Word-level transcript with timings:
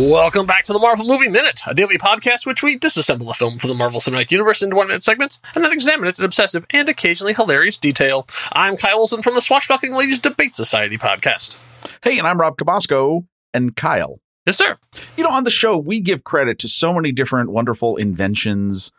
Welcome 0.00 0.46
back 0.46 0.64
to 0.64 0.72
the 0.72 0.78
Marvel 0.78 1.04
Movie 1.04 1.28
Minute, 1.28 1.60
a 1.66 1.74
daily 1.74 1.98
podcast 1.98 2.46
which 2.46 2.62
we 2.62 2.78
disassemble 2.78 3.28
a 3.28 3.34
film 3.34 3.58
from 3.58 3.68
the 3.68 3.74
Marvel 3.74 4.00
Cinematic 4.00 4.30
Universe 4.30 4.62
into 4.62 4.74
one 4.74 4.86
minute 4.86 5.02
segments 5.02 5.42
and 5.54 5.62
then 5.62 5.74
examine 5.74 6.08
its 6.08 6.18
obsessive 6.18 6.64
and 6.70 6.88
occasionally 6.88 7.34
hilarious 7.34 7.76
detail. 7.76 8.26
I'm 8.52 8.78
Kyle 8.78 9.00
Olson 9.00 9.20
from 9.20 9.34
the 9.34 9.42
Swashbuckling 9.42 9.92
Ladies 9.92 10.18
Debate 10.18 10.54
Society 10.54 10.96
podcast. 10.96 11.58
Hey, 12.02 12.16
and 12.16 12.26
I'm 12.26 12.40
Rob 12.40 12.56
Cabasco 12.56 13.26
and 13.52 13.76
Kyle. 13.76 14.18
Yes, 14.46 14.56
sir. 14.56 14.78
You 15.18 15.24
know, 15.24 15.30
on 15.30 15.44
the 15.44 15.50
show, 15.50 15.76
we 15.76 16.00
give 16.00 16.24
credit 16.24 16.58
to 16.60 16.68
so 16.68 16.94
many 16.94 17.12
different 17.12 17.50
wonderful 17.50 17.96
inventions, 17.96 18.92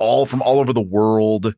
all 0.00 0.26
from 0.26 0.42
all 0.42 0.58
over 0.58 0.72
the 0.72 0.82
world, 0.82 1.54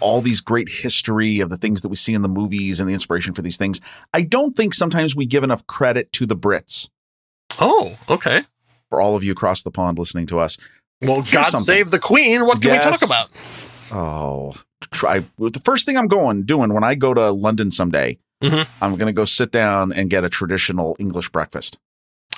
all 0.00 0.20
these 0.20 0.42
great 0.42 0.68
history 0.68 1.40
of 1.40 1.48
the 1.48 1.56
things 1.56 1.80
that 1.80 1.88
we 1.88 1.96
see 1.96 2.12
in 2.12 2.20
the 2.20 2.28
movies 2.28 2.80
and 2.80 2.88
the 2.88 2.92
inspiration 2.92 3.32
for 3.32 3.40
these 3.40 3.56
things. 3.56 3.80
I 4.12 4.24
don't 4.24 4.54
think 4.54 4.74
sometimes 4.74 5.16
we 5.16 5.24
give 5.24 5.42
enough 5.42 5.66
credit 5.66 6.12
to 6.12 6.26
the 6.26 6.36
Brits. 6.36 6.90
Oh, 7.60 7.96
okay. 8.08 8.42
For 8.90 9.00
all 9.00 9.16
of 9.16 9.24
you 9.24 9.32
across 9.32 9.62
the 9.62 9.70
pond 9.70 9.98
listening 9.98 10.26
to 10.26 10.38
us. 10.38 10.58
Well, 11.02 11.16
Here's 11.16 11.30
God 11.30 11.42
something. 11.50 11.64
save 11.64 11.90
the 11.90 11.98
Queen. 11.98 12.46
What 12.46 12.60
can 12.60 12.72
yes. 12.72 12.84
we 12.84 12.90
talk 12.90 13.02
about? 13.02 13.28
Oh, 13.92 14.54
try 14.90 15.24
the 15.38 15.60
first 15.64 15.86
thing 15.86 15.96
I'm 15.96 16.08
going 16.08 16.44
doing 16.44 16.72
when 16.72 16.84
I 16.84 16.94
go 16.94 17.14
to 17.14 17.30
London 17.30 17.70
someday. 17.70 18.18
Mm-hmm. 18.42 18.70
I'm 18.82 18.96
going 18.96 19.06
to 19.06 19.12
go 19.12 19.24
sit 19.24 19.50
down 19.50 19.92
and 19.92 20.10
get 20.10 20.24
a 20.24 20.28
traditional 20.28 20.96
English 20.98 21.30
breakfast. 21.30 21.78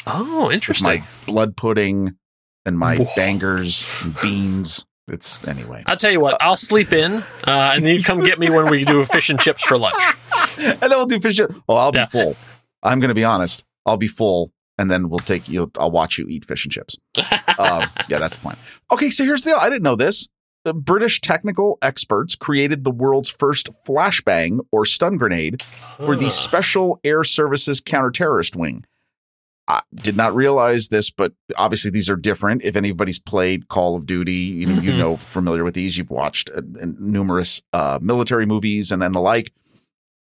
Oh, 0.07 0.51
interesting. 0.51 0.87
With 0.87 1.01
my 1.01 1.07
blood 1.27 1.57
pudding 1.57 2.17
and 2.65 2.79
my 2.79 2.97
Whoa. 2.97 3.09
bangers 3.17 3.87
and 4.03 4.15
beans. 4.21 4.85
It's 5.09 5.43
anyway. 5.45 5.85
I'll 5.87 5.97
tell 5.97 6.11
you 6.11 6.21
what. 6.21 6.37
I'll 6.41 6.57
sleep 6.57 6.93
in, 6.93 7.13
uh, 7.13 7.25
and 7.47 7.85
then 7.85 7.97
you 7.97 8.03
come 8.03 8.25
get 8.25 8.41
me 8.41 8.51
when 8.51 8.69
we 8.69 8.85
do 8.85 9.05
fish 9.05 9.31
and 9.31 9.39
chips 9.39 9.65
for 9.65 9.79
lunch. 9.79 9.95
and 10.59 10.81
then 10.81 10.91
we'll 10.91 11.07
do 11.07 11.21
fish. 11.21 11.39
And, 11.39 11.49
oh, 11.69 11.77
I'll 11.77 11.93
be 11.93 12.05
full. 12.07 12.37
I'm 12.83 12.99
going 12.99 13.11
to 13.11 13.15
be 13.15 13.25
honest. 13.25 13.65
I'll 13.85 13.97
be 13.97 14.09
full 14.09 14.51
and 14.79 14.91
then 14.91 15.09
we'll 15.09 15.19
take 15.19 15.49
you. 15.49 15.71
I'll 15.79 15.91
watch 15.91 16.19
you 16.19 16.27
eat 16.29 16.45
fish 16.45 16.65
and 16.65 16.73
chips. 16.73 16.97
um, 17.59 17.85
yeah, 18.09 18.19
that's 18.19 18.37
the 18.37 18.43
plan. 18.43 18.57
Okay, 18.91 19.11
so 19.11 19.25
here's 19.25 19.45
the 19.45 19.51
deal. 19.51 19.59
I 19.59 19.69
didn't 19.69 19.83
know 19.83 19.97
this. 19.97 20.29
The 20.65 20.75
British 20.75 21.21
technical 21.21 21.79
experts 21.81 22.35
created 22.35 22.83
the 22.83 22.91
world's 22.91 23.29
first 23.29 23.71
flashbang 23.87 24.59
or 24.73 24.85
stun 24.85 25.17
grenade 25.17 25.63
for 25.63 26.17
the 26.17 26.29
Special 26.29 26.99
Air 27.05 27.23
Services 27.23 27.81
counter-terrorist 27.81 28.57
wing. 28.57 28.85
I 29.69 29.83
did 29.95 30.17
not 30.17 30.35
realize 30.35 30.89
this, 30.89 31.11
but 31.11 31.33
obviously 31.57 31.91
these 31.91 32.09
are 32.09 32.17
different. 32.17 32.63
If 32.63 32.77
anybody's 32.77 33.19
played 33.19 33.69
Call 33.69 33.97
of 33.97 34.07
Duty, 34.07 34.33
you 34.33 34.67
know, 34.67 34.75
mm-hmm. 34.75 34.85
you 34.85 34.97
know, 34.97 35.17
familiar 35.17 35.65
with 35.65 35.75
these. 35.75 35.99
You've 35.99 36.11
watched 36.11 36.51
uh, 36.51 36.63
numerous 36.99 37.63
uh, 37.73 37.99
military 38.01 38.47
movies 38.47 38.93
and 38.93 39.03
then 39.03 39.13
the 39.13 39.21
like. 39.21 39.53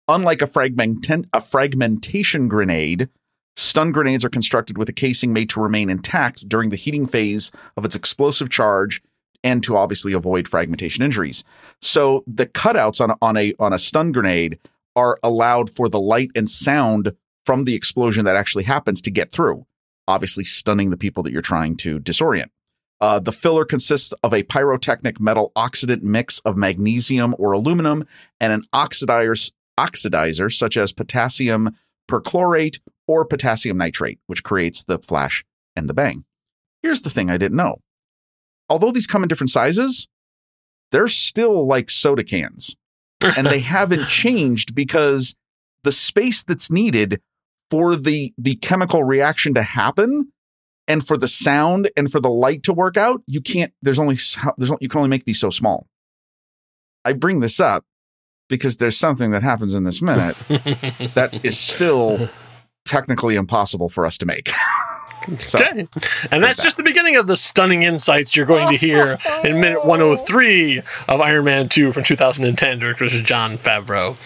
Unlike 0.10 0.42
a 0.42 0.48
fragment 0.48 1.10
a 1.32 1.40
fragmentation 1.40 2.50
grenade, 2.50 3.10
Stun 3.56 3.92
grenades 3.92 4.26
are 4.26 4.30
constructed 4.30 4.78
with 4.78 4.90
a 4.90 4.94
casing 4.94 5.32
made 5.32 5.50
to 5.50 5.62
remain 5.62 5.90
intact 5.90 6.48
during 6.50 6.70
the 6.70 6.76
heating 6.76 7.06
phase 7.06 7.52
of 7.78 7.86
its 7.86 7.96
explosive 7.96 8.50
charge 8.50 9.02
and 9.44 9.64
to 9.64 9.76
obviously 9.76 10.14
avoid 10.14 10.48
fragmentation 10.48 11.04
injuries. 11.04 11.44
So 11.82 12.24
the 12.26 12.48
cutouts 12.48 13.02
on, 13.02 13.16
on 13.22 13.38
a 13.38 13.54
on 13.60 13.74
a 13.74 13.80
stun 13.80 14.12
grenade 14.12 14.60
are 14.96 15.20
allowed 15.22 15.70
for 15.70 15.90
the 15.90 16.00
light 16.00 16.32
and 16.36 16.50
sound 16.50 17.14
from 17.46 17.66
the 17.66 17.76
explosion 17.76 18.26
that 18.26 18.36
actually 18.36 18.64
happens 18.64 19.02
to 19.02 19.12
get 19.12 19.32
through, 19.32 19.66
obviously 20.08 20.44
stunning 20.44 20.90
the 20.90 20.98
people 20.98 21.24
that 21.24 21.34
you're 21.34 21.42
trying 21.42 21.76
to 21.78 22.00
disorient. 22.00 22.50
Uh, 23.02 23.20
the 23.20 23.34
filler 23.34 23.66
consists 23.66 24.14
of 24.24 24.34
a 24.34 24.44
pyrotechnic 24.44 25.20
metal 25.20 25.52
oxidant 25.58 26.04
mix 26.04 26.40
of 26.40 26.56
magnesium 26.56 27.36
or 27.38 27.52
aluminum 27.52 28.06
and 28.40 28.54
an 28.54 28.64
oxidizer, 28.74 29.52
oxidizer 29.78 30.52
such 30.52 30.78
as 30.78 30.94
potassium 30.94 31.76
perchlorate 32.10 32.80
or 33.08 33.26
potassium 33.26 33.78
nitrate, 33.78 34.20
which 34.28 34.44
creates 34.44 34.84
the 34.84 35.00
flash 35.00 35.44
and 35.76 35.90
the 35.90 35.94
bang. 35.94 36.26
Here's 36.82 37.02
the 37.02 37.10
thing 37.10 37.30
I 37.30 37.38
didn't 37.38 37.58
know. 37.58 37.82
Although 38.70 38.92
these 38.92 39.08
come 39.08 39.24
in 39.24 39.30
different 39.30 39.50
sizes, 39.52 40.08
they're 40.92 41.08
still 41.08 41.68
like 41.68 41.90
soda 41.90 42.24
cans. 42.24 42.76
and 43.38 43.48
they 43.48 43.60
haven't 43.78 44.08
changed 44.08 44.76
because 44.76 45.36
the 45.84 45.92
space 45.92 46.44
that's 46.44 46.72
needed 46.72 47.22
for 47.70 47.96
the 47.96 48.34
the 48.38 48.56
chemical 48.58 49.04
reaction 49.04 49.54
to 49.56 49.64
happen 49.64 50.32
and 50.88 51.06
for 51.06 51.18
the 51.18 51.28
sound 51.28 51.90
and 51.96 52.12
for 52.12 52.20
the 52.20 52.30
light 52.30 52.64
to 52.64 52.74
work 52.74 52.98
out, 52.98 53.22
you 53.26 53.42
can't 53.42 53.74
there's 53.82 54.00
only 54.00 54.18
there's 54.58 54.72
you 54.80 54.90
can 54.90 55.00
only 55.00 55.10
make 55.10 55.26
these 55.26 55.40
so 55.40 55.50
small. 55.50 55.88
I 57.06 57.14
bring 57.14 57.40
this 57.40 57.60
up 57.60 57.86
because 58.50 58.78
there's 58.78 58.98
something 58.98 59.32
that 59.32 59.44
happens 59.44 59.74
in 59.74 59.84
this 59.84 60.02
minute 60.02 60.36
that 61.16 61.40
is 61.44 61.58
still 61.58 62.30
technically 62.86 63.36
impossible 63.36 63.90
for 63.90 64.06
us 64.06 64.18
to 64.20 64.26
make. 64.26 64.50
so, 65.40 65.60
okay. 65.60 65.88
And 66.32 66.44
that's 66.44 66.58
that. 66.58 66.64
just 66.64 66.78
the 66.78 66.84
beginning 66.84 67.16
of 67.16 67.28
the 67.28 67.38
stunning 67.38 67.84
insights 67.84 68.36
you're 68.36 68.46
going 68.46 68.70
to 68.70 68.76
hear 68.76 69.18
in 69.44 69.60
minute 69.60 69.86
103 69.86 70.80
of 71.08 71.22
Iron 71.22 71.46
Man 71.46 71.70
2 71.70 71.94
from 71.94 72.04
2010, 72.04 72.80
director 72.80 73.06
is 73.06 73.22
Jon 73.22 73.58
Favreau. 73.58 74.18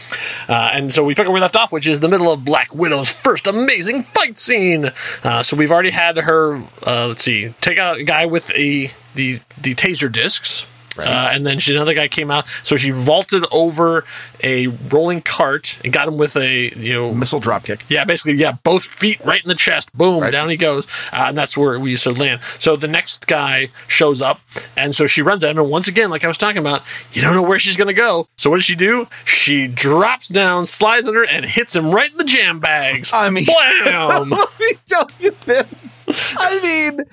Uh, 0.50 0.69
and 0.73 0.94
so 0.94 1.03
we 1.03 1.13
pick 1.13 1.25
where 1.28 1.34
we 1.34 1.40
left 1.40 1.56
off, 1.56 1.72
which 1.72 1.88
is 1.88 2.00
the 2.00 2.07
middle 2.07 2.31
of 2.31 2.44
Black 2.44 2.69
Widow's 2.69 3.12
first 3.12 3.47
amazing 3.47 4.03
fight 4.03 4.38
scene. 4.38 4.91
Uh, 5.24 5.44
so 5.44 5.56
we've 5.56 5.72
already 5.72 5.91
had 5.91 6.18
her, 6.18 6.56
uh, 6.85 7.07
let's 7.07 7.24
see, 7.24 7.53
take 7.62 7.78
out 7.78 7.97
a 7.97 8.03
guy 8.03 8.25
with 8.25 8.50
a 8.51 8.91
the 9.16 9.39
the 9.59 9.74
taser 9.74 10.12
discs 10.12 10.66
Right. 10.97 11.08
Uh, 11.08 11.30
and 11.31 11.46
then 11.46 11.59
she, 11.59 11.75
another 11.75 11.94
guy 11.94 12.08
came 12.08 12.31
out, 12.31 12.47
so 12.63 12.75
she 12.75 12.91
vaulted 12.91 13.46
over 13.52 14.06
a 14.44 14.68
rolling 14.68 15.22
cart 15.22 15.78
and 15.84 15.94
got 15.94 16.08
him 16.08 16.18
with 16.18 16.35
a 16.35 16.74
you 16.75 16.94
know 16.94 17.13
missile 17.13 17.40
drop 17.40 17.63
kick. 17.63 17.84
Yeah, 17.88 18.03
basically, 18.06 18.40
yeah, 18.40 18.53
both 18.63 18.84
feet 18.84 19.19
right 19.24 19.41
in 19.41 19.47
the 19.47 19.56
chest. 19.56 19.96
Boom, 19.96 20.22
right. 20.22 20.31
down 20.31 20.50
he 20.50 20.57
goes, 20.57 20.88
uh, 21.13 21.25
and 21.28 21.38
that's 21.38 21.56
where 21.57 21.80
we 21.80 21.91
used 21.91 22.03
to 22.03 22.12
land. 22.12 22.41
So 22.59 22.75
the 22.75 22.88
next 22.88 23.28
guy 23.28 23.69
shows 23.88 24.22
up, 24.22 24.41
and 24.75 24.96
so 24.96 25.07
she 25.07 25.22
runs 25.22 25.44
at 25.44 25.52
him, 25.52 25.59
and 25.59 25.69
once 25.69 25.88
again, 25.88 26.09
like 26.09 26.24
I 26.24 26.28
was 26.28 26.38
talking 26.38 26.59
about, 26.59 26.84
you 27.12 27.22
don't 27.22 27.34
know 27.34 27.44
where 27.44 27.59
she's 27.59 27.78
gonna 27.78 27.94
go. 27.94 28.28
So 28.38 28.50
what 28.50 28.57
does 28.57 28.66
she 28.66 28.75
do? 28.75 29.07
She 29.25 29.68
drops 29.68 30.28
down, 30.28 30.66
slides 30.66 31.07
under, 31.07 31.24
and 31.24 31.46
hits 31.46 31.75
him 31.75 31.94
right 31.94 32.12
in 32.12 32.18
the 32.18 32.24
jam 32.24 32.59
bags. 32.59 33.12
I 33.13 33.30
mean, 33.30 33.46
blam! 33.94 34.30
let 34.30 34.59
me 34.59 34.72
tell 34.86 35.09
you 35.19 35.36
this. 35.46 36.09
I 36.38 36.62
mean 36.62 37.06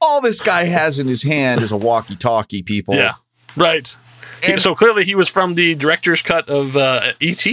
all 0.00 0.20
this 0.20 0.40
guy 0.40 0.64
has 0.64 0.98
in 0.98 1.08
his 1.08 1.22
hand 1.22 1.62
is 1.62 1.72
a 1.72 1.76
walkie-talkie. 1.76 2.62
People, 2.62 2.94
yeah, 2.94 3.14
right. 3.56 3.96
And 4.46 4.60
so 4.60 4.74
clearly, 4.74 5.04
he 5.04 5.14
was 5.14 5.28
from 5.28 5.54
the 5.54 5.74
director's 5.74 6.22
cut 6.22 6.48
of 6.48 6.76
uh, 6.76 7.12
ET. 7.20 7.46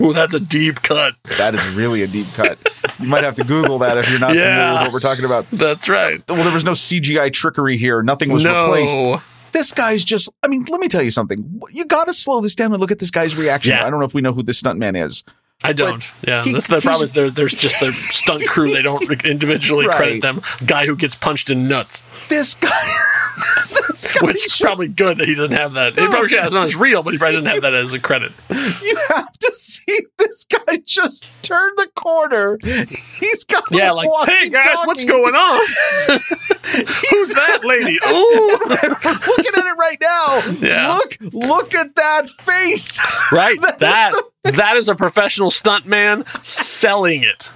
Ooh, 0.00 0.12
that's 0.12 0.34
a 0.34 0.40
deep 0.40 0.82
cut. 0.82 1.14
That 1.38 1.54
is 1.54 1.74
really 1.74 2.02
a 2.02 2.08
deep 2.08 2.26
cut. 2.34 2.58
you 3.00 3.08
might 3.08 3.22
have 3.22 3.36
to 3.36 3.44
Google 3.44 3.78
that 3.78 3.96
if 3.96 4.10
you're 4.10 4.18
not 4.18 4.34
yeah, 4.34 4.42
familiar 4.42 4.72
with 4.72 4.80
what 4.80 4.92
we're 4.92 5.00
talking 5.00 5.24
about. 5.24 5.48
That's 5.50 5.88
right. 5.88 6.22
Well, 6.28 6.42
there 6.42 6.52
was 6.52 6.64
no 6.64 6.72
CGI 6.72 7.32
trickery 7.32 7.76
here. 7.76 8.02
Nothing 8.02 8.32
was 8.32 8.42
no. 8.42 8.64
replaced. 8.64 9.24
This 9.52 9.72
guy's 9.72 10.02
just, 10.02 10.34
I 10.42 10.48
mean, 10.48 10.64
let 10.68 10.80
me 10.80 10.88
tell 10.88 11.02
you 11.02 11.12
something. 11.12 11.60
You 11.72 11.84
got 11.84 12.08
to 12.08 12.14
slow 12.14 12.40
this 12.40 12.56
down 12.56 12.72
and 12.72 12.80
look 12.80 12.90
at 12.90 12.98
this 12.98 13.12
guy's 13.12 13.36
reaction. 13.36 13.70
Yeah. 13.70 13.86
I 13.86 13.90
don't 13.90 14.00
know 14.00 14.06
if 14.06 14.14
we 14.14 14.20
know 14.20 14.32
who 14.32 14.42
this 14.42 14.60
stuntman 14.60 15.00
is. 15.00 15.22
I 15.64 15.72
don't. 15.72 16.12
But 16.20 16.28
yeah, 16.28 16.44
he, 16.44 16.52
that's 16.52 16.66
the 16.66 16.80
problem. 16.80 17.04
Is 17.04 17.12
there, 17.12 17.30
there's 17.30 17.54
just 17.54 17.80
the 17.80 17.90
stunt 17.90 18.46
crew. 18.46 18.70
They 18.70 18.82
don't 18.82 19.24
individually 19.24 19.86
right. 19.86 19.96
credit 19.96 20.22
them. 20.22 20.42
Guy 20.66 20.86
who 20.86 20.94
gets 20.94 21.14
punched 21.14 21.48
in 21.48 21.66
nuts. 21.66 22.04
This 22.28 22.54
guy. 22.54 22.68
this 23.88 24.12
guy 24.12 24.26
Which 24.26 24.46
is 24.46 24.58
probably 24.60 24.88
good 24.88 25.18
that 25.18 25.26
he 25.26 25.34
doesn't 25.34 25.56
have 25.56 25.72
that. 25.72 25.98
He 25.98 26.06
probably 26.06 26.36
has 26.36 26.52
not 26.52 26.66
as 26.66 26.76
real, 26.76 27.02
but 27.02 27.14
he 27.14 27.18
probably 27.18 27.36
doesn't 27.36 27.50
have 27.50 27.62
that 27.62 27.74
as 27.74 27.94
a 27.94 28.00
credit. 28.00 28.32
You 28.84 28.98
have 29.08 29.32
to 29.32 29.52
see 29.52 29.98
this 30.18 30.46
guy 30.46 30.78
just 30.84 31.26
turn 31.42 31.72
the 31.76 31.88
corner. 31.94 32.58
He's 32.62 33.44
got 33.44 33.64
yeah, 33.70 33.92
like 33.92 34.08
hey 34.28 34.48
guys, 34.48 34.64
talking. 34.64 34.86
what's 34.86 35.04
going 35.04 35.34
on? 35.34 35.60
Who's 37.10 37.34
that 37.34 37.60
lady? 37.64 37.98
Ooh, 38.08 38.58
looking 39.28 39.52
at 39.56 39.66
it 39.66 39.78
right 39.78 39.96
now. 40.00 40.66
Yeah. 40.66 40.94
Look, 40.94 41.16
look 41.32 41.74
at 41.74 41.94
that 41.94 42.28
face. 42.28 43.00
Right, 43.32 43.60
that. 43.60 43.78
that 43.78 44.12
that 44.44 44.76
is 44.76 44.88
a 44.88 44.94
professional 44.94 45.50
stuntman 45.50 46.26
selling 46.44 47.22
it. 47.24 47.50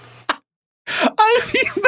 I 0.89 1.41
mean, 1.55 1.85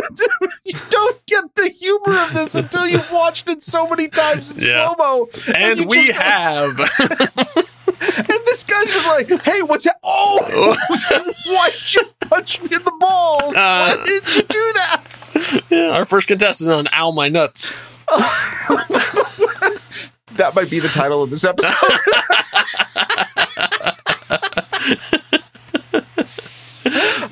you 0.65 0.75
don't 0.91 1.27
get 1.27 1.55
the 1.55 1.69
humor 1.69 2.21
of 2.21 2.35
this 2.35 2.55
until 2.55 2.87
you've 2.87 3.11
watched 3.11 3.49
it 3.49 3.63
so 3.63 3.89
many 3.89 4.09
times 4.09 4.51
in 4.51 4.59
yeah. 4.59 4.95
slow 4.95 4.95
mo. 4.99 5.29
And, 5.49 5.81
and 5.81 5.89
we 5.89 6.07
just, 6.07 6.21
have. 6.21 6.79
and 8.01 8.41
this 8.47 8.65
guy's 8.65 8.87
just 8.87 9.07
like, 9.07 9.29
"Hey, 9.43 9.63
what's 9.63 9.85
that? 9.85 9.97
Oh, 10.03 10.77
why'd 11.47 11.95
you 11.95 12.03
punch 12.29 12.61
me 12.63 12.77
in 12.77 12.85
the 12.85 12.93
balls? 13.01 13.57
Uh, 13.57 13.97
Why 13.97 14.05
did 14.07 14.37
you 14.37 14.43
do 14.43 14.73
that?" 14.75 15.03
Yeah, 15.71 15.91
our 15.91 16.05
first 16.05 16.29
contestant 16.29 16.71
on 16.71 16.89
"Ow 16.93 17.11
My 17.13 17.29
Nuts." 17.29 17.75
that 20.37 20.55
might 20.55 20.69
be 20.71 20.81
the 20.81 20.89
title 20.89 21.23
of 21.23 21.31
this 21.31 21.45
episode. 21.45 21.75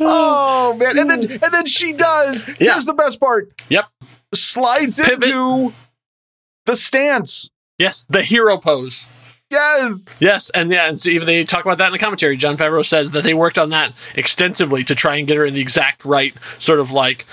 Oh 0.01 0.77
man! 0.79 0.99
And 0.99 1.11
then 1.11 1.21
and 1.43 1.53
then 1.55 1.67
she 1.67 1.93
does. 1.93 2.47
Yeah. 2.49 2.73
Here's 2.73 2.87
the 2.87 2.95
best 2.95 3.21
part. 3.21 3.51
Yep. 3.69 3.87
Slides 4.35 5.01
Pivot. 5.01 5.25
into 5.25 5.73
the 6.67 6.77
stance. 6.77 7.51
Yes, 7.79 8.05
the 8.09 8.23
hero 8.23 8.59
pose. 8.59 9.07
Yes. 9.51 10.19
Yes, 10.21 10.51
and 10.51 10.71
yeah, 10.71 10.89
and 10.89 11.01
so 11.01 11.09
even 11.09 11.27
they 11.27 11.43
talk 11.45 11.65
about 11.65 11.79
that 11.79 11.87
in 11.87 11.93
the 11.93 11.99
commentary. 11.99 12.37
Jon 12.37 12.57
Favreau 12.57 12.85
says 12.85 13.13
that 13.13 13.25
they 13.25 13.33
worked 13.33 13.59
on 13.59 13.71
that 13.71 13.95
extensively 14.15 14.85
to 14.85 14.95
try 14.95 15.17
and 15.17 15.27
get 15.27 15.39
her 15.39 15.47
in 15.47 15.55
the 15.55 15.61
exact 15.61 16.05
right 16.05 16.35
sort 16.59 16.81
of 16.81 16.91
like 16.91 17.25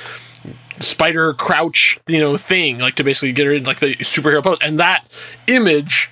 spider 0.79 1.33
crouch, 1.33 1.99
you 2.07 2.19
know, 2.19 2.37
thing, 2.37 2.79
like 2.79 2.95
to 2.95 3.03
basically 3.03 3.33
get 3.33 3.45
her 3.45 3.53
in 3.53 3.63
like 3.65 3.79
the 3.79 3.95
superhero 3.97 4.41
pose. 4.41 4.59
And 4.61 4.79
that 4.79 5.05
image 5.47 6.09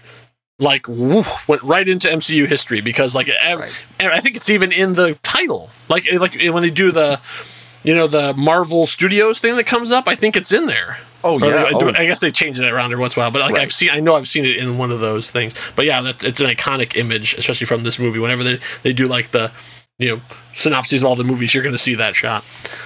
like 0.59 0.87
woof, 0.87 1.47
went 1.47 1.63
right 1.63 1.87
into 1.87 2.07
MCU 2.07 2.47
history 2.47 2.79
because 2.81 3.15
like 3.15 3.27
ev- 3.27 3.59
Right. 3.59 3.85
I 3.99 4.19
think 4.19 4.35
it's 4.35 4.49
even 4.49 4.71
in 4.71 4.93
the 4.93 5.15
title. 5.23 5.69
Like 5.89 6.07
eh, 6.11 6.17
like 6.19 6.41
eh, 6.41 6.49
when 6.49 6.63
they 6.63 6.69
do 6.69 6.91
the 6.91 7.19
you 7.83 7.93
know 7.95 8.07
the 8.07 8.33
Marvel 8.33 8.85
Studios 8.85 9.39
thing 9.39 9.55
that 9.57 9.65
comes 9.65 9.91
up, 9.91 10.07
I 10.07 10.15
think 10.15 10.35
it's 10.35 10.51
in 10.53 10.67
there. 10.67 10.99
Oh, 11.25 11.39
Or 11.41 11.45
yeah. 11.47 11.63
I, 11.63 11.71
Oh. 11.73 11.89
I 11.89 12.05
guess 12.05 12.19
they 12.19 12.31
change 12.31 12.59
it 12.59 12.65
around 12.71 12.91
every 12.91 12.97
once 13.01 13.15
in 13.15 13.21
a 13.21 13.23
while, 13.23 13.31
but 13.31 13.41
like 13.41 13.53
Right. 13.53 13.61
I've 13.61 13.73
seen, 13.73 13.89
I 13.89 13.99
know 14.01 14.15
I've 14.15 14.27
seen 14.27 14.45
it 14.45 14.57
in 14.57 14.77
one 14.77 14.91
of 14.91 14.99
those 14.99 15.31
things. 15.31 15.53
But 15.75 15.85
yeah, 15.85 16.01
that's 16.01 16.23
it's 16.23 16.39
an 16.41 16.49
iconic 16.49 16.95
image, 16.95 17.33
especially 17.35 17.65
from 17.65 17.83
this 17.83 17.97
movie. 17.97 18.19
Whenever 18.19 18.43
they 18.43 18.59
they 18.83 18.93
do 18.93 19.07
like 19.07 19.31
the 19.31 19.51
you 19.99 20.15
know 20.15 20.21
synopses 20.53 21.01
of 21.01 21.07
all 21.07 21.15
the 21.15 21.23
movies, 21.23 21.53
you're 21.53 21.63
going 21.63 21.73
to 21.73 21.81
see 21.81 21.95
that 21.95 22.15
shot. 22.15 22.43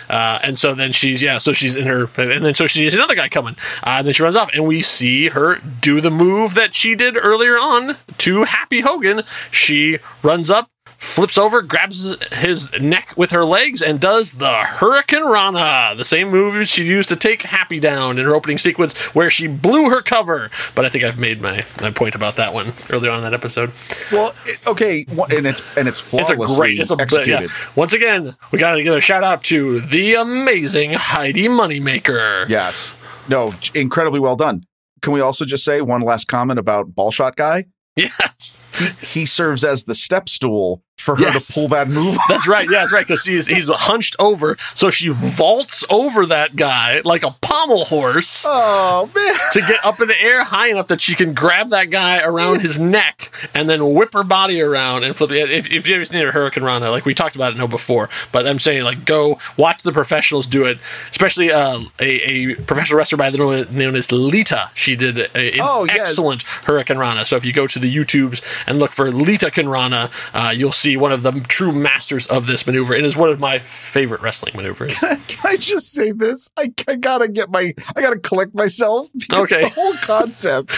Uh, 0.09 0.39
and 0.44 0.57
so 0.57 0.74
then 0.74 0.92
she's 0.92 1.21
yeah, 1.21 1.38
so 1.38 1.54
she's 1.54 1.75
in 1.75 1.86
her, 1.86 2.09
and 2.18 2.44
then 2.44 2.54
so 2.54 2.68
she 2.68 2.80
sees 2.80 2.94
another 2.94 3.15
guy 3.15 3.30
coming, 3.30 3.56
uh, 3.83 3.98
and 3.98 4.07
then 4.07 4.13
she 4.13 4.24
runs 4.24 4.36
off, 4.36 4.50
and 4.54 4.65
we 4.65 4.81
see 4.81 5.30
her 5.30 5.57
do 5.81 6.01
the 6.01 6.12
move 6.12 6.56
that 6.56 6.74
she 6.74 6.95
did 6.95 7.18
earlier 7.18 7.57
on 7.57 7.98
to 8.18 8.44
Happy 8.44 8.81
Hogan. 8.81 9.24
She 9.51 10.00
runs 10.21 10.50
up. 10.50 10.69
Flips 10.97 11.38
over, 11.38 11.61
grabs 11.61 12.15
his 12.31 12.71
neck 12.73 13.13
with 13.15 13.29
her 13.31 13.45
legs, 13.45 13.81
and 13.83 13.99
does 13.99 14.33
the 14.33 14.51
Hurricane 14.63 15.23
Rana, 15.23 15.94
the 15.95 16.03
same 16.03 16.29
move 16.29 16.67
she 16.67 16.83
used 16.85 17.07
to 17.09 17.15
take 17.15 17.44
Happy 17.44 17.79
down 17.79 18.17
in 18.17 18.25
her 18.25 18.33
opening 18.33 18.57
sequence, 18.57 18.97
where 19.13 19.29
she 19.29 19.45
blew 19.47 19.89
her 19.91 20.01
cover. 20.01 20.49
But 20.73 20.85
I 20.85 20.89
think 20.89 21.03
I've 21.03 21.19
made 21.19 21.39
my, 21.39 21.63
my 21.79 21.91
point 21.91 22.15
about 22.15 22.35
that 22.38 22.51
one 22.53 22.73
earlier 22.89 23.11
on 23.11 23.17
in 23.17 23.23
that 23.23 23.33
episode. 23.35 23.71
Well, 24.11 24.33
okay, 24.65 25.05
and 25.29 25.45
it's 25.45 25.61
and 25.77 25.88
it's 25.88 25.99
It's 25.99 26.01
flawlessly 26.01 26.44
a 26.44 26.57
great, 26.57 26.79
it's 26.79 26.91
a 26.91 26.95
executed. 26.99 27.41
yeah. 27.44 27.47
Once 27.75 27.94
again, 27.94 28.35
we 28.51 28.57
got 28.57 28.71
to 28.75 28.81
give 28.83 28.95
a 28.95 29.01
shout 29.01 29.23
out 29.23 29.44
to 29.45 29.79
the 29.81 30.15
amazing 30.15 30.94
Heidi 30.94 31.47
Moneymaker. 31.47 32.49
Yes. 32.49 32.95
No, 33.29 33.53
incredibly 33.75 34.19
well 34.19 34.35
done. 34.35 34.63
Can 35.01 35.13
we 35.13 35.21
also 35.21 35.45
just 35.45 35.63
say 35.63 35.79
one 35.81 36.01
last 36.01 36.27
comment 36.27 36.57
about 36.59 36.95
Ball 36.95 37.11
Shot 37.11 37.35
Guy? 37.35 37.65
Yes, 37.97 38.61
He 39.01 39.25
serves 39.25 39.63
as 39.63 39.85
the 39.85 39.95
step 39.95 40.29
stool 40.29 40.81
for 40.97 41.15
her 41.15 41.21
Yes. 41.21 41.47
to 41.47 41.53
pull 41.53 41.68
that 41.69 41.88
move. 41.88 42.18
that's 42.29 42.47
right. 42.47 42.65
Yeah, 42.69 42.79
that's 42.79 42.91
right. 42.91 43.06
Because 43.06 43.24
he's 43.24 43.45
he's 43.47 43.69
hunched 43.69 44.15
over, 44.18 44.57
so 44.74 44.89
she 44.89 45.09
vaults 45.09 45.85
over 45.91 46.25
that 46.25 46.56
guy 46.56 47.01
like 47.06 47.21
a 47.24 47.35
pommel 47.41 47.85
horse. 47.85 48.45
Oh 48.47 49.09
man! 49.15 49.33
to 49.53 49.59
get 49.62 49.83
up 49.85 50.01
in 50.01 50.07
the 50.07 50.19
air 50.21 50.44
high 50.44 50.68
enough 50.69 50.88
that 50.88 51.00
she 51.01 51.13
can 51.13 51.33
grab 51.35 51.69
that 51.69 51.91
guy 51.91 52.21
around 52.24 52.62
his 52.62 52.79
neck 52.79 53.31
and 53.53 53.69
then 53.69 53.94
whip 53.94 54.13
her 54.13 54.24
body 54.24 54.59
around 54.62 55.03
and 55.03 55.15
flip 55.15 55.30
it. 55.31 55.51
If, 55.51 55.69
if 55.71 55.88
you 55.88 55.95
ever 55.95 56.06
seen 56.06 56.25
a 56.27 56.31
Hurricane 56.31 56.63
Rana, 56.63 56.89
like 56.89 57.06
we 57.06 57.13
talked 57.13 57.35
about 57.35 57.53
it 57.53 57.57
no 57.57 57.68
before, 57.68 58.09
but 58.31 58.47
I'm 58.47 58.57
saying 58.59 58.83
like 58.83 59.06
go 59.06 59.38
watch 59.56 59.83
the 59.83 59.91
professionals 59.91 60.47
do 60.47 60.65
it, 60.65 60.80
especially 61.12 61.51
um, 61.51 61.91
a, 62.00 62.06
a 62.51 62.56
professional 62.56 62.97
wrestler 62.97 63.18
by 63.19 63.30
the 63.30 63.38
name 63.38 63.68
known 63.77 63.95
as 63.95 64.12
Lita. 64.12 64.71
She 64.73 64.95
did 64.95 65.19
an 65.19 65.59
Oh, 65.62 65.85
yes. 65.85 66.00
excellent 66.09 66.41
Hurricane 66.41 66.97
Rana. 66.97 67.23
So 67.23 67.35
if 67.35 67.45
you 67.45 67.53
go 67.53 67.68
to 67.68 67.77
the 67.77 67.94
YouTubes 67.95 68.41
and 68.67 68.79
look 68.79 68.91
for 68.91 69.11
Lita 69.11 69.47
Kanrana, 69.47 70.11
uh, 70.33 70.49
you'll 70.51 70.71
see 70.71 70.97
one 70.97 71.11
of 71.11 71.23
the 71.23 71.31
true 71.47 71.71
masters 71.71 72.27
of 72.27 72.47
this 72.47 72.65
maneuver. 72.67 72.93
It 72.93 73.03
is 73.05 73.15
one 73.17 73.29
of 73.29 73.39
my 73.39 73.59
favorite 73.59 74.21
wrestling 74.21 74.55
maneuvers. 74.55 74.93
Can 74.99 75.19
I 75.43 75.57
just 75.57 75.91
say 75.91 76.11
this? 76.11 76.49
I, 76.57 76.71
I 76.87 76.95
gotta 76.95 77.27
get 77.27 77.49
my, 77.49 77.73
I 77.95 78.01
gotta 78.01 78.19
collect 78.19 78.53
myself. 78.53 79.07
because 79.17 79.51
Okay. 79.51 79.63
The 79.63 79.69
whole 79.69 79.93
concept 79.95 80.69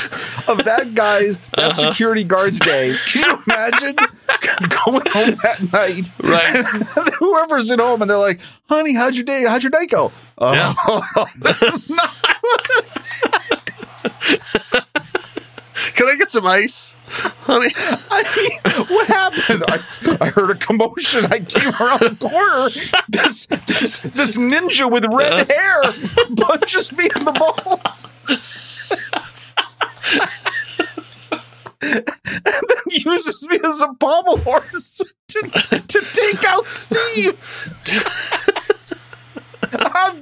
of 0.50 0.64
that 0.66 0.92
guy's, 0.96 1.40
that 1.40 1.60
Uh-huh. 1.72 1.90
security 1.92 2.24
guard's 2.24 2.60
day. 2.60 2.94
Can 3.12 3.24
you 3.24 3.38
imagine 3.48 3.96
going 4.86 5.06
home 5.08 5.36
that 5.44 5.70
night? 5.74 6.12
Right. 6.22 6.64
Whoever's 7.20 7.72
at 7.72 7.80
home 7.80 8.02
and 8.02 8.10
they're 8.10 8.18
like, 8.18 8.42
honey, 8.70 8.94
how'd 8.94 9.16
your 9.16 9.24
day, 9.24 9.44
how'd 9.48 9.64
your 9.64 9.72
night 9.72 9.90
go? 9.90 10.12
Oh, 10.38 10.54
Yeah. 10.54 10.74
that's 11.40 11.90
not, 11.90 12.10
Can 15.94 16.10
I 16.10 16.16
get 16.16 16.32
some 16.32 16.46
ice? 16.46 16.94
Honey. 17.42 17.72
I 18.12 18.24
mean, 18.38 18.86
what 18.88 19.08
happened? 19.08 19.64
I, 19.68 20.18
I 20.22 20.30
heard 20.30 20.52
a 20.52 20.56
commotion. 20.56 21.26
I 21.26 21.40
came 21.40 21.72
around 21.80 22.00
the 22.00 22.18
corner. 22.20 22.70
This, 23.10 23.48
this, 23.48 24.00
this 24.00 24.38
ninja 24.38 24.92
with 24.92 25.06
red 25.06 25.50
hair 25.50 25.82
punches 26.38 26.92
me 26.92 27.10
in 27.16 27.26
the 27.26 27.32
balls. 27.32 28.08
and 31.82 32.04
then 32.44 32.84
uses 32.88 33.48
me 33.48 33.60
as 33.64 33.82
a 33.82 33.94
pommel 34.00 34.38
horse 34.38 35.14
to, 35.30 35.42
to 35.88 36.02
take 36.14 36.44
out 36.44 36.68
Steve. 36.68 37.38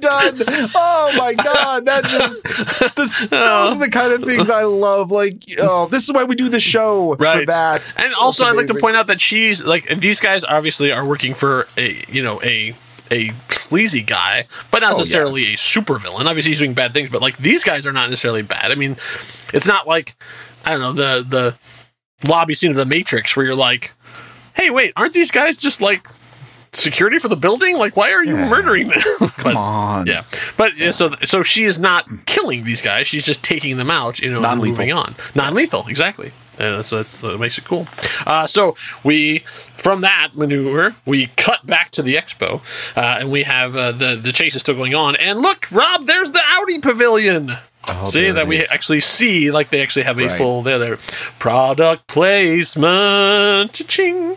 I'm 0.02 0.34
done. 0.36 0.70
Oh 0.74 1.12
my 1.16 1.34
god, 1.34 1.84
that 1.86 2.04
just 2.04 2.96
this, 2.96 3.28
those 3.28 3.76
are 3.76 3.78
the 3.78 3.90
kind 3.90 4.12
of 4.12 4.22
things 4.24 4.50
I 4.50 4.64
love. 4.64 5.10
Like, 5.10 5.42
oh, 5.60 5.86
this 5.88 6.08
is 6.08 6.12
why 6.14 6.24
we 6.24 6.34
do 6.34 6.48
the 6.48 6.60
show 6.60 7.14
for 7.16 7.44
that. 7.46 7.92
And 7.96 8.14
also, 8.14 8.44
I'd 8.46 8.56
like 8.56 8.66
to 8.68 8.78
point 8.80 8.96
out 8.96 9.06
that 9.08 9.20
she's 9.20 9.64
like 9.64 9.86
these 9.98 10.20
guys 10.20 10.44
obviously 10.44 10.92
are 10.92 11.04
working 11.04 11.34
for 11.34 11.66
a 11.76 12.04
you 12.08 12.22
know 12.22 12.40
a 12.42 12.74
a 13.10 13.32
sleazy 13.50 14.02
guy, 14.02 14.46
but 14.70 14.80
not 14.80 14.92
Oh, 14.92 14.96
yeah. 14.96 14.98
necessarily 14.98 15.54
a 15.54 15.56
super 15.56 15.98
villain. 15.98 16.26
Obviously, 16.26 16.50
he's 16.50 16.58
doing 16.58 16.74
bad 16.74 16.92
things, 16.92 17.08
but 17.10 17.22
like 17.22 17.38
these 17.38 17.64
guys 17.64 17.86
are 17.86 17.92
not 17.92 18.10
necessarily 18.10 18.42
bad. 18.42 18.70
I 18.70 18.74
mean, 18.74 18.96
it's 19.54 19.66
not 19.66 19.86
like 19.86 20.14
I 20.64 20.70
don't 20.70 20.80
know 20.80 20.92
the 20.92 21.24
the 21.26 22.28
lobby 22.28 22.54
scene 22.54 22.70
of 22.70 22.76
the 22.76 22.84
Matrix 22.84 23.36
where 23.36 23.46
you're 23.46 23.54
like, 23.54 23.92
hey, 24.54 24.70
wait, 24.70 24.92
aren't 24.96 25.12
these 25.12 25.30
guys 25.30 25.56
just 25.56 25.80
like 25.80 26.06
security 26.72 27.18
for 27.18 27.28
the 27.28 27.36
building? 27.36 27.76
Like, 27.78 27.96
why 27.96 28.12
are 28.12 28.24
you 28.24 28.36
Yeah. 28.36 28.48
murdering 28.48 28.88
them? 28.88 28.98
But- 29.20 29.34
Come 29.36 29.56
on. 29.56 30.06
Yeah, 30.06 30.22
but 30.56 30.76
yeah, 30.76 30.90
so 30.90 31.14
so 31.24 31.42
she 31.42 31.64
is 31.64 31.78
not 31.78 32.06
killing 32.26 32.64
these 32.64 32.82
guys. 32.82 33.06
She's 33.06 33.24
just 33.24 33.42
taking 33.42 33.76
them 33.76 33.90
out. 33.90 34.18
You 34.20 34.30
know, 34.32 34.40
Non-lethal. 34.40 34.70
moving 34.78 34.92
on. 34.92 35.14
Non-lethal, 35.34 35.86
exactly. 35.88 36.32
And 36.60 36.74
that's, 36.76 36.90
that's 36.90 37.22
what 37.22 37.38
makes 37.38 37.56
it 37.56 37.64
cool. 37.64 37.86
Uh, 38.26 38.48
so 38.48 38.74
we, 39.04 39.44
from 39.76 40.00
that 40.00 40.30
maneuver, 40.34 40.96
we 41.06 41.28
cut 41.36 41.64
back 41.64 41.92
to 41.92 42.02
the 42.02 42.16
expo, 42.16 42.60
uh, 42.96 43.18
and 43.20 43.30
we 43.30 43.44
have 43.44 43.76
uh, 43.76 43.92
the 43.92 44.16
the 44.16 44.32
chase 44.32 44.56
is 44.56 44.62
still 44.62 44.74
going 44.74 44.92
on. 44.94 45.14
And 45.16 45.38
look, 45.38 45.68
Rob, 45.70 46.06
there's 46.06 46.32
the 46.32 46.42
Audi 46.44 46.80
Pavilion. 46.80 47.52
Oh, 47.86 48.10
see 48.10 48.30
that 48.32 48.48
we 48.48 48.66
actually 48.66 49.00
see 49.00 49.50
like 49.52 49.70
they 49.70 49.80
actually 49.80 50.02
have 50.02 50.18
a 50.18 50.26
Right. 50.26 50.32
full 50.36 50.62
there 50.62 50.78
there 50.80 50.96
product 51.38 52.08
placement. 52.78 53.72
Cha-ching. 53.72 54.36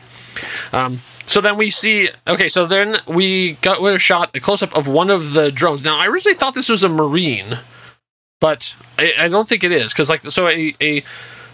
Um, 0.72 1.02
so 1.32 1.42
then 1.42 1.58
we 1.58 1.70
see. 1.70 2.10
Okay, 2.28 2.50
so 2.50 2.66
then 2.66 2.98
we 3.08 3.54
got 3.62 3.82
a 3.84 3.98
shot, 3.98 4.36
a 4.36 4.40
close 4.40 4.62
up 4.62 4.76
of 4.76 4.88
one 4.88 5.10
of 5.10 5.34
the 5.34 5.52
drones. 5.52 5.84
Now 5.84 5.98
I 5.98 6.08
originally 6.08 6.38
thought 6.38 6.54
this 6.54 6.70
was 6.70 6.84
a 6.84 6.90
marine, 6.90 7.60
but 8.40 8.76
I, 9.00 9.14
I 9.18 9.28
don't 9.30 9.48
think 9.48 9.64
it 9.64 9.72
is 9.72 9.94
because 9.94 10.10
like 10.10 10.24
so 10.24 10.48
a 10.48 10.76
a 10.82 11.04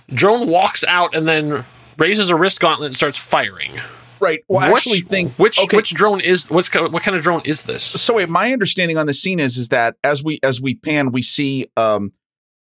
drone 0.09 0.47
walks 0.47 0.83
out 0.85 1.15
and 1.15 1.27
then 1.27 1.63
raises 1.97 2.29
a 2.29 2.35
wrist 2.35 2.59
gauntlet 2.59 2.87
and 2.87 2.95
starts 2.95 3.17
firing. 3.17 3.79
Right. 4.19 4.43
Well, 4.47 4.63
I 4.63 4.71
Which- 4.71 4.87
actually 4.87 5.01
think 5.01 5.33
which 5.33 5.59
okay. 5.59 5.77
which 5.77 5.93
drone 5.93 6.21
is 6.21 6.49
what's 6.49 6.73
what 6.73 7.03
kind 7.03 7.15
of 7.15 7.21
drone 7.21 7.41
is 7.45 7.61
this? 7.61 7.83
so 7.83 8.15
wait, 8.15 8.29
my 8.29 8.51
understanding 8.51 8.97
on 8.97 9.05
the 9.05 9.13
scene 9.13 9.39
is 9.39 9.57
is 9.57 9.69
that 9.69 9.95
as 10.03 10.23
we 10.23 10.39
as 10.41 10.59
we 10.59 10.73
pan, 10.73 11.11
we 11.11 11.21
see 11.21 11.67
um 11.77 12.13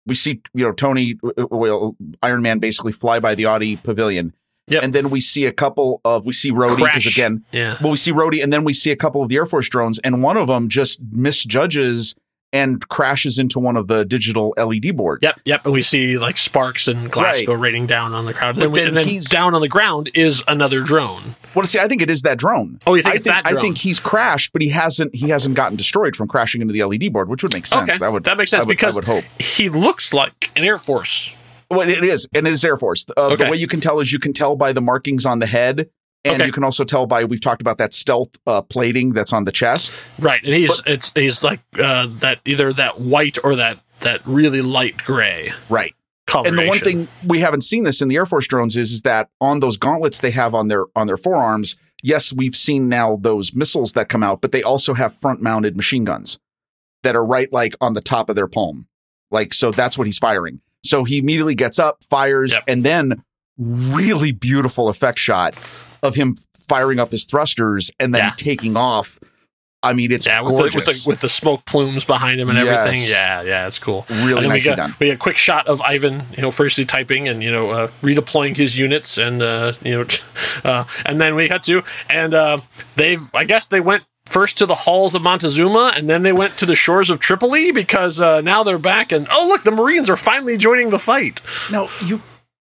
we 0.06 0.14
see 0.14 0.40
you 0.54 0.64
know 0.64 0.72
Tony 0.72 1.18
uh, 1.24 1.46
well 1.50 1.96
Iron 2.22 2.42
Man 2.42 2.60
basically 2.60 2.92
fly 2.92 3.18
by 3.18 3.34
the 3.34 3.46
Audi 3.46 3.74
pavilion. 3.76 4.34
Yep. 4.68 4.82
And 4.84 4.92
then 4.94 5.10
we 5.10 5.20
see 5.20 5.44
a 5.46 5.52
couple 5.52 6.00
of 6.04 6.24
we 6.24 6.32
see 6.32 6.50
Rhodey 6.52 6.76
because 6.78 7.06
again 7.06 7.44
Yeah. 7.52 7.76
well 7.80 7.90
we 7.90 7.96
see 7.96 8.12
Rhodey 8.12 8.42
and 8.42 8.52
then 8.52 8.62
we 8.64 8.72
see 8.72 8.90
a 8.92 8.96
couple 8.96 9.22
of 9.22 9.28
the 9.28 9.36
Air 9.36 9.46
Force 9.46 9.68
drones 9.68 9.98
and 9.98 10.22
one 10.22 10.36
of 10.36 10.46
them 10.46 10.68
just 10.68 11.02
misjudges 11.10 12.14
and 12.54 12.86
crashes 12.88 13.38
into 13.38 13.58
one 13.58 13.78
of 13.78 13.86
the 13.88 14.04
digital 14.04 14.52
LED 14.58 14.94
boards. 14.94 15.22
Yep, 15.22 15.40
yep, 15.46 15.64
and 15.64 15.72
we 15.72 15.80
see 15.80 16.18
like 16.18 16.36
sparks 16.36 16.86
and 16.86 17.10
glass 17.10 17.36
Right. 17.38 17.46
go 17.46 17.54
raining 17.54 17.86
down 17.86 18.12
on 18.12 18.26
the 18.26 18.34
crowd. 18.34 18.56
Then 18.56 18.70
we, 18.72 18.80
then 18.80 18.88
and 18.88 18.96
then 18.98 19.06
he's- 19.08 19.24
down 19.30 19.54
on 19.54 19.62
the 19.62 19.68
ground 19.70 20.10
is 20.12 20.42
another 20.46 20.82
drone. 20.82 21.34
Well, 21.54 21.64
see, 21.64 21.78
I 21.78 21.88
think 21.88 22.02
it 22.02 22.10
is 22.10 22.20
that 22.22 22.36
drone. 22.38 22.78
Oh, 22.86 22.94
you 22.94 23.02
think 23.02 23.14
I 23.14 23.16
it's 23.16 23.24
think 23.24 23.42
that 23.44 23.56
I 23.56 23.58
think 23.60 23.78
he's 23.78 23.98
crashed, 23.98 24.52
but 24.52 24.60
he 24.60 24.68
hasn't 24.68 25.14
he 25.14 25.30
hasn't 25.30 25.54
gotten 25.54 25.76
destroyed 25.76 26.14
from 26.14 26.28
crashing 26.28 26.60
into 26.60 26.72
the 26.74 26.82
LED 26.84 27.10
board, 27.10 27.30
which 27.30 27.42
would 27.42 27.54
make 27.54 27.64
sense. 27.66 27.88
Okay, 27.88 27.98
That 27.98 28.12
would 28.12 28.24
that 28.24 28.36
makes 28.36 28.50
sense 28.50 28.66
would, 28.66 28.72
because 28.72 28.96
I 28.96 28.98
would 28.98 29.04
hope. 29.06 29.24
he 29.40 29.70
looks 29.70 30.12
like 30.12 30.50
an 30.54 30.62
Air 30.64 30.76
Force. 30.78 31.32
Well, 31.76 31.88
it 31.88 32.04
is, 32.04 32.28
and 32.34 32.46
it 32.46 32.52
is 32.52 32.64
Air 32.64 32.76
Force. 32.76 33.06
Uh, 33.16 33.28
Okay. 33.32 33.44
The 33.44 33.50
way 33.50 33.56
you 33.56 33.66
can 33.66 33.80
tell 33.80 34.00
is 34.00 34.12
you 34.12 34.18
can 34.18 34.32
tell 34.32 34.56
by 34.56 34.72
the 34.72 34.80
markings 34.80 35.24
on 35.26 35.38
the 35.38 35.46
head, 35.46 35.88
and 36.24 36.34
Okay. 36.36 36.46
you 36.46 36.52
can 36.52 36.64
also 36.64 36.84
tell 36.84 37.06
by 37.06 37.24
we've 37.24 37.40
talked 37.40 37.60
about 37.60 37.78
that 37.78 37.92
stealth 37.92 38.30
uh, 38.46 38.62
plating 38.62 39.12
that's 39.12 39.32
on 39.32 39.44
the 39.44 39.52
chest. 39.52 39.92
Right, 40.18 40.42
and 40.44 40.54
he's 40.54 40.82
it's 40.86 41.12
he's 41.14 41.42
like 41.42 41.60
uh, 41.78 42.06
that 42.20 42.40
either 42.44 42.72
that 42.74 43.00
white 43.00 43.38
or 43.44 43.56
that 43.56 43.78
that 44.00 44.20
really 44.26 44.62
light 44.62 44.98
gray 44.98 45.52
Right. 45.68 45.94
coloration. 46.26 46.58
And 46.58 46.64
the 46.66 46.68
one 46.68 46.78
thing 46.78 47.08
we 47.26 47.38
haven't 47.40 47.62
seen 47.62 47.84
this 47.84 48.00
in 48.02 48.08
the 48.08 48.16
Air 48.16 48.26
Force 48.26 48.46
drones 48.48 48.76
is, 48.76 48.90
is 48.92 49.02
that 49.02 49.28
on 49.40 49.60
those 49.60 49.76
gauntlets 49.76 50.18
they 50.20 50.30
have 50.32 50.54
on 50.54 50.68
their 50.68 50.84
on 50.96 51.06
their 51.06 51.16
forearms. 51.16 51.76
Yes, 52.04 52.32
we've 52.32 52.56
seen 52.56 52.88
now 52.88 53.16
those 53.20 53.54
missiles 53.54 53.92
that 53.92 54.08
come 54.08 54.24
out, 54.24 54.40
but 54.40 54.50
they 54.50 54.62
also 54.64 54.94
have 54.94 55.14
front 55.14 55.40
mounted 55.40 55.76
machine 55.76 56.02
guns 56.04 56.40
that 57.04 57.14
are 57.14 57.24
right 57.24 57.52
like 57.52 57.74
on 57.80 57.94
the 57.94 58.00
top 58.00 58.28
of 58.28 58.34
their 58.34 58.48
palm. 58.48 58.88
Like 59.30 59.54
so, 59.54 59.70
that's 59.70 59.96
what 59.96 60.06
he's 60.08 60.18
firing. 60.18 60.60
So 60.84 61.04
he 61.04 61.18
immediately 61.18 61.54
gets 61.54 61.78
up, 61.78 62.02
fires, 62.10 62.52
Yep. 62.52 62.64
and 62.68 62.84
then 62.84 63.22
really 63.58 64.32
beautiful 64.32 64.88
effect 64.88 65.18
shot 65.18 65.54
of 66.02 66.14
him 66.14 66.36
firing 66.68 66.98
up 66.98 67.12
his 67.12 67.24
thrusters 67.24 67.90
and 68.00 68.14
then 68.14 68.24
Yeah. 68.24 68.32
taking 68.36 68.76
off. 68.76 69.18
I 69.84 69.94
mean, 69.94 70.12
it's 70.12 70.26
Yeah, 70.26 70.42
with 70.42 70.56
the, 70.56 70.62
with 70.76 70.84
the 70.86 71.04
with 71.08 71.20
the 71.22 71.28
smoke 71.28 71.64
plumes 71.64 72.04
behind 72.04 72.40
him 72.40 72.48
and 72.48 72.56
everything. 72.56 73.02
Yeah, 73.04 73.42
yeah, 73.42 73.66
it's 73.66 73.80
cool. 73.80 74.06
Really 74.08 74.46
nicely 74.46 74.70
we 74.70 74.76
got, 74.76 74.76
done. 74.76 74.94
We 75.00 75.06
got 75.08 75.14
a 75.14 75.18
quick 75.18 75.36
shot 75.36 75.66
of 75.66 75.80
Ivan, 75.82 76.22
you 76.36 76.42
know, 76.42 76.52
firstly 76.52 76.84
typing 76.84 77.26
and 77.26 77.42
you 77.42 77.50
know 77.50 77.70
uh, 77.70 77.88
redeploying 78.00 78.56
his 78.56 78.78
units, 78.78 79.18
and 79.18 79.42
uh, 79.42 79.72
you 79.82 79.98
know, 79.98 80.06
uh, 80.64 80.84
and 81.04 81.20
then 81.20 81.34
we 81.34 81.48
got 81.48 81.64
to 81.64 81.82
and 82.08 82.32
uh, 82.32 82.60
they've 82.94 83.22
I 83.34 83.42
guess 83.42 83.66
they 83.68 83.80
went 83.80 84.04
first 84.26 84.58
to 84.58 84.66
the 84.66 84.74
halls 84.74 85.14
of 85.14 85.22
Montezuma, 85.22 85.92
and 85.96 86.08
then 86.08 86.22
they 86.22 86.32
went 86.32 86.56
to 86.58 86.66
the 86.66 86.74
shores 86.74 87.10
of 87.10 87.18
Tripoli 87.20 87.70
because 87.72 88.20
uh, 88.20 88.40
now 88.40 88.62
they're 88.62 88.78
back 88.78 89.12
and 89.12 89.26
oh 89.30 89.46
look, 89.48 89.64
the 89.64 89.70
Marines 89.70 90.08
are 90.08 90.16
finally 90.16 90.56
joining 90.56 90.90
the 90.90 90.98
fight. 90.98 91.40
No, 91.70 91.88
you. 92.04 92.22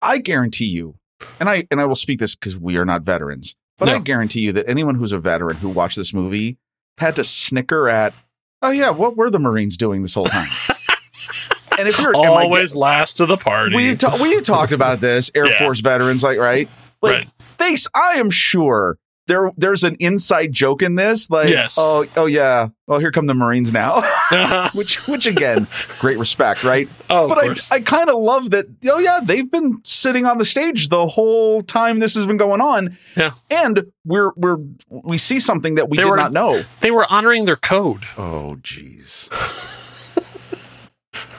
I 0.02 0.18
guarantee 0.18 0.66
you, 0.66 0.96
and 1.40 1.48
I 1.50 1.68
and 1.70 1.80
I 1.80 1.86
will 1.86 1.96
speak 1.96 2.20
this 2.20 2.36
because 2.36 2.58
we 2.58 2.78
are 2.78 2.86
not 2.86 3.04
veterans, 3.04 3.56
but 3.78 3.90
I 3.90 4.00
guarantee 4.00 4.42
you 4.42 4.52
that 4.54 4.68
anyone 4.68 4.96
who's 4.96 5.12
a 5.12 5.20
veteran 5.20 5.58
who 5.58 5.70
watched 5.70 5.96
this 5.98 6.14
movie 6.14 6.58
had 6.98 7.16
to 7.18 7.24
snicker 7.24 7.88
at, 7.90 8.14
oh 8.62 8.72
yeah, 8.72 8.90
what 8.90 9.16
were 9.18 9.30
the 9.30 9.40
Marines 9.40 9.78
doing 9.78 10.02
this 10.02 10.14
whole 10.16 10.26
time? 10.26 10.48
and 11.78 11.88
if 11.88 12.00
you're 12.00 12.16
Always 12.16 12.76
last 12.76 13.18
to 13.18 13.26
the 13.26 13.38
party. 13.38 13.76
we 13.76 13.96
ta- 13.96 14.18
we 14.22 14.42
talked 14.42 14.72
about 14.72 15.00
this 15.02 15.30
Air 15.36 15.48
Yeah. 15.50 15.60
Force 15.60 15.80
veterans, 15.80 16.24
like 16.24 16.40
right, 16.40 16.68
like 17.02 17.14
Right. 17.26 17.28
they. 17.58 17.76
I 17.94 18.14
am 18.14 18.30
sure 18.32 18.98
there 19.32 19.52
there's 19.58 19.84
an 19.84 19.96
inside 20.00 20.52
joke 20.52 20.82
in 20.82 20.96
this, 20.96 21.30
like 21.30 21.50
Yes. 21.50 21.76
oh 21.80 22.06
oh 22.18 22.26
yeah, 22.26 22.68
well 22.88 23.00
here 23.00 23.12
come 23.12 23.26
the 23.28 23.34
Marines 23.34 23.72
now, 23.72 24.02
which 24.74 25.08
which 25.08 25.26
again, 25.26 25.68
great 26.00 26.18
respect, 26.20 26.64
right? 26.64 26.90
oh, 27.10 27.30
but. 27.30 27.40
I, 27.72 27.76
I 27.76 27.80
kind 27.80 28.10
of 28.10 28.16
love 28.18 28.52
that. 28.52 28.66
Oh 28.86 29.00
yeah, 29.00 29.22
they've 29.24 29.50
been 29.50 29.80
sitting 29.86 30.26
on 30.26 30.38
the 30.38 30.46
stage 30.46 30.90
the 30.90 31.08
whole 31.08 31.62
time 31.62 32.00
this 32.00 32.16
has 32.16 32.26
been 32.26 32.38
going 32.38 32.60
on. 32.62 32.98
Yeah. 33.16 33.32
and 33.50 33.86
we're 34.06 34.32
we're 34.36 34.58
we 34.90 35.18
see 35.18 35.40
something 35.40 35.76
that 35.76 35.90
we 35.90 35.98
They 35.98 36.04
did 36.04 36.10
were- 36.10 36.18
not 36.18 36.34
know. 36.34 36.64
they 36.82 36.92
were 36.92 37.06
honoring 37.10 37.46
their 37.46 37.56
code. 37.56 38.04
Oh 38.18 38.58
jeez. 38.62 39.30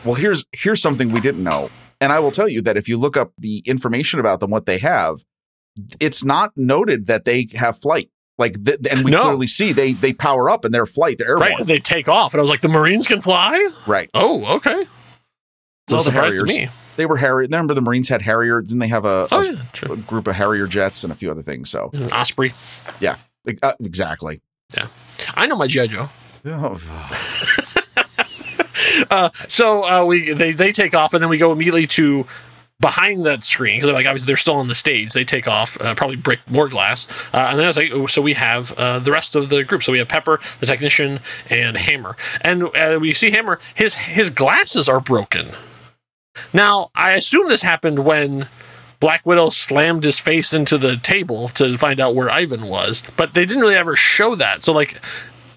well, 0.05 0.15
here's 0.15 0.45
here's 0.53 0.81
something 0.83 1.13
we 1.13 1.21
didn't 1.21 1.43
know, 1.45 1.71
and 2.01 2.13
I 2.13 2.19
will 2.21 2.31
tell 2.31 2.49
you 2.49 2.63
that 2.63 2.77
if 2.77 2.89
you 2.89 2.97
look 2.99 3.17
up 3.17 3.33
the 3.39 3.59
information 3.67 4.19
about 4.21 4.41
them, 4.41 4.51
what 4.51 4.67
they 4.67 4.79
have, 4.79 5.17
it's 6.01 6.25
not 6.25 6.53
noted 6.57 7.07
that 7.07 7.25
they 7.25 7.49
have 7.55 7.79
flight. 7.79 8.11
Like, 8.39 8.65
th- 8.65 8.79
and 8.91 9.05
we 9.05 9.11
No. 9.11 9.23
clearly 9.23 9.47
see 9.47 9.73
they 9.73 9.93
they 9.93 10.13
power 10.13 10.49
up 10.51 10.65
and 10.65 10.73
they're 10.73 10.87
flight, 10.87 11.19
they're 11.19 11.29
airborne. 11.29 11.53
Right, 11.59 11.67
they 11.67 11.79
take 11.79 12.09
off, 12.09 12.33
and 12.35 12.41
I 12.41 12.43
was 12.43 12.51
like, 12.51 12.61
"The 12.63 12.69
Marines 12.69 13.07
can 13.07 13.21
fly." 13.21 13.71
right. 13.87 14.11
Oh, 14.15 14.57
okay. 14.57 14.81
It's 14.81 14.89
Well, 15.89 15.99
the 15.99 16.05
surprise 16.05 16.35
to 16.37 16.45
me. 16.45 16.69
They 16.97 17.07
were 17.07 17.17
Harrier. 17.19 17.47
Remember 17.47 17.75
the 17.75 17.81
Marines 17.81 18.09
had 18.09 18.23
Harrier. 18.23 18.63
Then 18.63 18.79
they 18.79 18.89
have 18.89 19.05
a, 19.05 19.29
Oh 19.33 19.41
a- 19.41 19.53
yeah, 19.53 19.93
a 19.93 19.97
group 19.97 20.27
of 20.27 20.35
Harrier 20.35 20.67
jets 20.67 21.05
and 21.05 21.13
a 21.13 21.17
few 21.17 21.31
other 21.31 21.43
things. 21.43 21.71
So 21.71 21.91
An 21.93 22.13
Osprey. 22.13 22.53
uh, 23.63 23.73
exactly. 23.81 24.41
Yeah, 24.75 24.87
I 25.35 25.47
know 25.47 25.57
my 25.57 25.67
GI 25.67 25.89
Joe. 25.89 26.09
Oh, 26.47 26.79
Uh, 29.11 29.31
so 29.49 29.85
uh, 29.85 30.05
we 30.05 30.33
they 30.33 30.53
they 30.53 30.73
take 30.73 30.95
off, 30.95 31.13
and 31.15 31.23
then 31.23 31.29
we 31.29 31.39
go 31.39 31.53
immediately 31.53 31.87
to 31.87 32.27
behind 32.83 33.25
that 33.25 33.43
screen 33.45 33.81
because 33.81 33.91
like 33.91 34.05
obviously 34.05 34.27
they're 34.27 34.37
still 34.37 34.57
on 34.57 34.69
the 34.69 34.75
stage. 34.75 35.15
They 35.15 35.25
take 35.25 35.49
off, 35.49 35.81
uh, 35.81 35.95
probably 35.95 36.17
break 36.17 36.41
more 36.51 36.69
glass, 36.69 37.09
uh, 37.33 37.39
and 37.39 37.59
then 37.59 37.65
I 37.65 37.69
was 37.69 37.79
like, 37.79 37.91
oh, 37.93 38.07
so 38.07 38.21
we 38.21 38.35
have 38.35 38.73
uh, 38.73 38.99
the 38.99 39.11
rest 39.11 39.35
of 39.35 39.49
the 39.49 39.65
group. 39.65 39.83
So 39.83 39.93
we 39.93 39.99
have 39.99 40.09
Pepper, 40.09 40.41
the 40.61 40.67
technician, 40.67 41.21
and 41.49 41.79
Hammer, 41.79 42.17
and 42.43 42.65
uh, 42.65 42.99
we 43.01 43.15
see 43.15 43.31
Hammer. 43.31 43.59
His 43.75 43.95
his 43.95 44.29
glasses 44.29 44.89
are 44.89 45.01
broken. 45.01 45.53
Now 46.53 46.91
I 46.95 47.13
assume 47.13 47.49
this 47.49 47.63
happened 47.63 48.01
when. 48.01 48.49
Black 49.01 49.27
Widow 49.27 49.51
slammed 49.51 50.05
his 50.05 50.21
face 50.21 50.55
into 50.55 50.79
the 50.79 50.97
table 50.97 51.49
to 51.49 51.77
find 51.77 51.99
out 51.99 52.15
where 52.15 52.31
Ivan 52.31 52.69
was, 52.69 53.03
but 53.17 53.35
they 53.35 53.45
didn't 53.45 53.61
really 53.61 53.75
ever 53.75 53.97
show 53.97 54.37
that. 54.37 54.63
So, 54.63 54.73
like, 54.73 54.97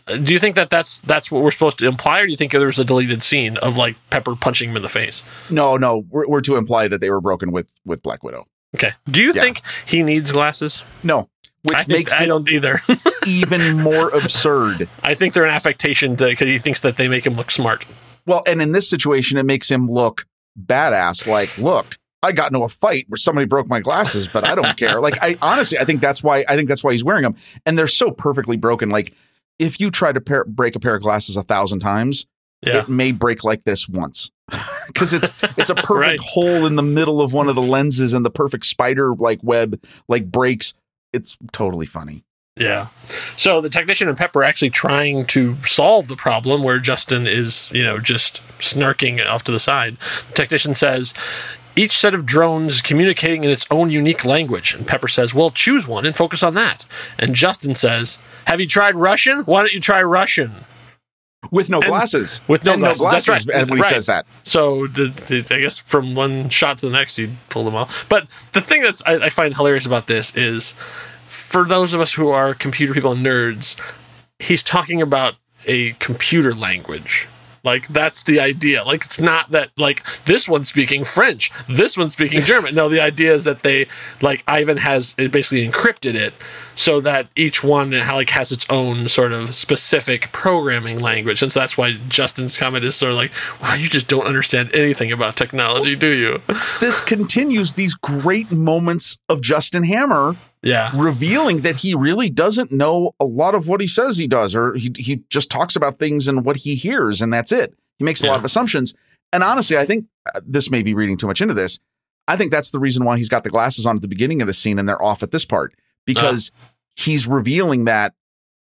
do 0.07 0.33
you 0.33 0.39
think 0.39 0.55
that 0.55 0.69
that's 0.69 0.99
that's 1.01 1.31
what 1.31 1.41
we're 1.43 1.51
supposed 1.51 1.79
to 1.79 1.87
imply, 1.87 2.19
or 2.21 2.25
do 2.25 2.31
you 2.31 2.37
think 2.37 2.51
there 2.51 2.65
was 2.65 2.79
a 2.79 2.85
deleted 2.85 3.23
scene 3.23 3.57
of 3.57 3.75
like 3.77 3.95
Pepper 4.09 4.35
punching 4.35 4.69
him 4.69 4.75
in 4.75 4.81
the 4.83 4.89
face? 4.89 5.23
no, 5.49 5.77
no, 5.77 6.05
we're, 6.09 6.27
we're 6.27 6.41
to 6.41 6.55
imply 6.57 6.87
that 6.87 7.01
they 7.01 7.09
were 7.09 7.21
broken 7.21 7.51
with 7.51 7.67
with 7.85 8.03
Black 8.03 8.23
Widow. 8.23 8.45
Okay. 8.75 8.91
Do 9.09 9.21
you 9.23 9.31
Yeah. 9.33 9.41
think 9.41 9.61
he 9.85 10.03
needs 10.03 10.31
glasses? 10.31 10.83
No, 11.01 11.29
which 11.63 11.77
I 11.77 11.83
think, 11.83 11.99
makes 11.99 12.13
I 12.13 12.25
don't 12.25 12.47
either. 12.49 12.81
even 13.27 13.77
more 13.81 14.09
absurd. 14.09 14.87
I 15.01 15.15
think 15.15 15.33
they're 15.33 15.45
an 15.45 15.53
affectation 15.53 16.15
because 16.15 16.47
he 16.47 16.59
thinks 16.59 16.81
that 16.81 16.97
they 16.97 17.07
make 17.07 17.25
him 17.25 17.33
look 17.33 17.49
smart. 17.51 17.85
Well, 18.27 18.43
and 18.45 18.61
in 18.61 18.71
this 18.73 18.89
situation, 18.89 19.37
it 19.37 19.45
makes 19.45 19.69
him 19.71 19.87
look 19.89 20.25
badass. 20.59 21.25
Like, 21.27 21.57
look, 21.57 21.97
I 22.21 22.31
got 22.31 22.51
into 22.51 22.63
a 22.63 22.69
fight 22.69 23.05
where 23.07 23.17
somebody 23.17 23.45
broke 23.45 23.67
my 23.69 23.79
glasses, 23.79 24.27
but 24.27 24.43
I 24.47 24.55
don't 24.55 24.75
care. 24.77 24.99
Like, 24.99 25.17
I 25.21 25.37
honestly, 25.41 25.77
I 25.77 25.85
think 25.85 26.01
that's 26.01 26.21
why. 26.23 26.43
I 26.47 26.55
think 26.55 26.67
that's 26.67 26.83
why 26.83 26.91
he's 26.91 27.03
wearing 27.03 27.23
them, 27.23 27.35
and 27.65 27.77
they're 27.77 27.87
so 27.87 28.11
perfectly 28.11 28.57
broken. 28.57 28.89
Like, 28.89 29.13
if 29.59 29.79
you 29.79 29.91
try 29.91 30.11
to 30.11 30.21
pair, 30.21 30.45
break 30.45 30.75
a 30.75 30.79
pair 30.79 30.95
of 30.95 31.01
glasses 31.01 31.37
a 31.37 31.43
thousand 31.43 31.79
times, 31.79 32.25
Yeah. 32.61 32.79
it 32.79 32.89
may 32.89 33.11
break 33.11 33.43
like 33.43 33.63
this 33.63 33.87
once 33.89 34.31
because 34.87 35.13
it's 35.13 35.29
it's 35.57 35.69
a 35.69 35.75
perfect 35.75 35.89
Right. 35.99 36.19
hole 36.19 36.65
in 36.65 36.75
the 36.75 36.83
middle 36.83 37.21
of 37.21 37.33
one 37.33 37.47
of 37.49 37.55
the 37.55 37.61
lenses, 37.61 38.13
and 38.13 38.25
the 38.25 38.29
perfect 38.29 38.65
spider 38.65 39.13
like 39.15 39.39
web 39.43 39.81
like 40.07 40.31
breaks. 40.31 40.73
It's 41.13 41.37
totally 41.51 41.85
funny. 41.85 42.23
Yeah. 42.57 42.87
So 43.35 43.59
the 43.59 43.69
technician 43.69 44.07
and 44.07 44.17
Pepper 44.17 44.39
are 44.39 44.43
actually 44.43 44.69
trying 44.69 45.25
to 45.27 45.57
solve 45.65 46.07
the 46.07 46.15
problem 46.15 46.63
where 46.63 46.79
Justin 46.79 47.27
is, 47.27 47.69
you 47.73 47.83
know, 47.83 47.99
just 47.99 48.41
snarking 48.59 49.25
off 49.25 49.43
to 49.45 49.51
the 49.51 49.59
side. 49.59 49.97
The 50.29 50.33
technician 50.35 50.73
says, 50.73 51.13
each 51.75 51.97
set 51.97 52.13
of 52.13 52.25
drones 52.25 52.81
communicating 52.81 53.43
in 53.43 53.49
its 53.49 53.65
own 53.69 53.89
unique 53.89 54.23
language. 54.25 54.73
And 54.73 54.87
Pepper 54.87 55.07
says, 55.07 55.33
well, 55.33 55.51
choose 55.51 55.87
one 55.87 56.05
and 56.05 56.15
focus 56.15 56.41
on 56.43 56.53
that. 56.55 56.85
And 57.19 57.35
Justin 57.35 57.75
says, 57.75 58.17
have 58.45 58.59
you 58.59 58.67
tried 58.67 58.95
Russian? 58.95 59.39
Why 59.41 59.61
don't 59.61 59.73
you 59.73 59.79
try 59.79 60.01
Russian? 60.01 60.65
With 61.51 61.69
no 61.69 61.79
glasses. 61.79 62.41
with 62.47 62.63
no 62.63 62.73
And 62.73 62.81
glasses. 62.81 63.11
That's 63.11 63.27
right. 63.29 63.45
and 63.53 63.69
when 63.69 63.77
he 63.77 63.83
Right. 63.83 63.89
says 63.93 64.07
that. 64.07 64.25
So 64.43 64.87
the, 64.87 65.07
the, 65.07 65.55
I 65.55 65.59
guess 65.59 65.77
from 65.77 66.15
one 66.15 66.49
shot 66.49 66.79
to 66.79 66.87
the 66.87 66.91
next, 66.91 67.17
he 67.17 67.29
pulled 67.49 67.67
them 67.67 67.75
off. 67.75 68.05
But 68.09 68.27
the 68.53 68.61
thing 68.61 68.81
that's 68.81 69.03
I, 69.05 69.25
I 69.25 69.29
find 69.29 69.53
hilarious 69.55 69.85
about 69.85 70.07
this 70.07 70.35
is, 70.35 70.73
for 71.27 71.63
those 71.65 71.93
of 71.93 72.01
us 72.01 72.13
who 72.13 72.29
are 72.29 72.53
computer 72.55 72.93
people 72.95 73.11
and 73.11 73.23
nerds, 73.23 73.75
he's 74.39 74.63
talking 74.63 75.01
about 75.03 75.35
a 75.67 75.91
computer 75.93 76.55
language. 76.55 77.27
Like 77.65 77.87
that's 77.87 78.23
the 78.23 78.39
idea. 78.39 78.83
Like 78.83 79.03
it's 79.03 79.19
not 79.19 79.51
that 79.51 79.71
like 79.77 80.05
this 80.25 80.47
one's 80.47 80.69
speaking 80.69 81.03
French, 81.03 81.51
this 81.67 81.97
one's 81.97 82.13
speaking 82.13 82.41
German. 82.43 82.75
No, 82.75 82.87
the 82.87 83.01
idea 83.01 83.33
is 83.33 83.43
that 83.43 83.63
they 83.63 83.87
like 84.21 84.43
Ivan 84.47 84.77
has 84.77 85.15
it 85.17 85.31
basically 85.31 85.67
encrypted 85.67 86.13
it 86.13 86.33
so 86.75 87.01
that 87.01 87.27
each 87.35 87.63
one 87.63 87.91
like 87.91 88.29
has 88.29 88.51
its 88.51 88.65
own 88.69 89.07
sort 89.07 89.31
of 89.31 89.55
specific 89.55 90.31
programming 90.31 90.99
language. 90.99 91.41
And 91.41 91.51
so 91.51 91.59
that's 91.59 91.77
why 91.77 91.93
Justin's 92.07 92.57
comment 92.57 92.85
is 92.85 92.95
sort 92.95 93.11
of 93.11 93.17
like, 93.17 93.31
"Wow, 93.61 93.73
you 93.73 93.87
just 93.87 94.07
don't 94.07 94.27
understand 94.27 94.69
anything 94.73 95.11
about 95.11 95.35
technology, 95.35 95.95
do 95.95 96.09
you?" 96.09 96.41
this 96.79 97.01
continues 97.01 97.73
these 97.73 97.95
great 97.95 98.51
moments 98.51 99.17
of 99.27 99.41
Justin 99.41 99.83
Hammer 99.83 100.35
Yeah. 100.65 100.91
revealing 100.95 101.61
that 101.61 101.77
he 101.77 101.93
really 101.93 102.29
doesn't 102.29 102.71
know 102.71 103.13
a 103.19 103.25
lot 103.25 103.55
of 103.55 103.67
what 103.67 103.81
he 103.81 103.87
says 103.87 104.17
he 104.17 104.27
does, 104.27 104.55
or 104.55 104.73
he, 104.73 104.91
he 104.97 105.21
just 105.29 105.49
talks 105.49 105.75
about 105.75 105.99
things 105.99 106.27
and 106.27 106.43
what 106.43 106.57
he 106.57 106.75
hears, 106.75 107.21
and 107.21 107.31
that's 107.31 107.51
it. 107.51 107.73
He 107.97 108.03
makes 108.03 108.23
a 108.23 108.27
lot 108.27 108.39
of 108.39 108.45
assumptions. 108.45 108.93
And 109.31 109.43
honestly, 109.43 109.77
I 109.77 109.85
think 109.85 110.05
uh, 110.33 110.41
this 110.45 110.69
may 110.69 110.81
be 110.81 110.93
reading 110.93 111.17
too 111.17 111.27
much 111.27 111.41
into 111.41 111.53
this. 111.53 111.79
I 112.27 112.35
think 112.35 112.51
that's 112.51 112.71
the 112.71 112.79
reason 112.79 113.05
why 113.05 113.17
he's 113.17 113.29
got 113.29 113.43
the 113.43 113.49
glasses 113.49 113.85
on 113.85 113.95
at 113.95 114.01
the 114.01 114.07
beginning 114.07 114.41
of 114.41 114.47
the 114.47 114.53
scene 114.53 114.79
and 114.79 114.89
they're 114.89 115.01
off 115.01 115.23
at 115.23 115.31
this 115.31 115.45
part 115.45 115.73
because 116.05 116.51
he's 116.95 117.27
revealing 117.27 117.85
that 117.85 118.13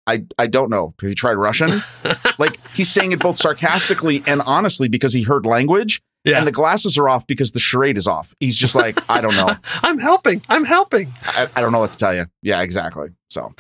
I, 0.07 0.25
I 0.39 0.47
don't 0.47 0.71
know. 0.71 0.95
Have 1.01 1.09
you 1.09 1.15
tried 1.17 1.35
Russian? 1.35 1.83
like 2.39 2.57
he's 2.71 2.91
saying 2.91 3.13
it 3.13 3.19
both 3.19 3.37
sarcastically 3.37 4.23
and 4.27 4.41
honestly 4.43 4.89
because 4.89 5.13
he 5.13 5.23
heard 5.23 5.47
language. 5.47 6.03
Yeah. 6.27 6.39
And 6.39 6.47
the 6.47 6.53
glasses 6.53 6.99
are 6.99 7.09
off 7.09 7.27
because 7.27 7.53
the 7.53 7.61
charade 7.61 7.97
is 7.97 8.07
off. 8.09 8.35
He's 8.41 8.57
just 8.57 8.75
like, 8.75 8.99
I 9.09 9.21
don't 9.21 9.37
know. 9.37 9.55
I'm 9.83 9.99
helping. 9.99 10.43
I'm 10.49 10.65
helping. 10.65 11.13
I, 11.23 11.49
I 11.55 11.61
don't 11.61 11.71
know 11.71 11.79
what 11.79 11.93
to 11.93 11.99
tell 11.99 12.15
you. 12.15 12.27
Yeah, 12.43 12.63
exactly. 12.63 13.11
So 13.31 13.55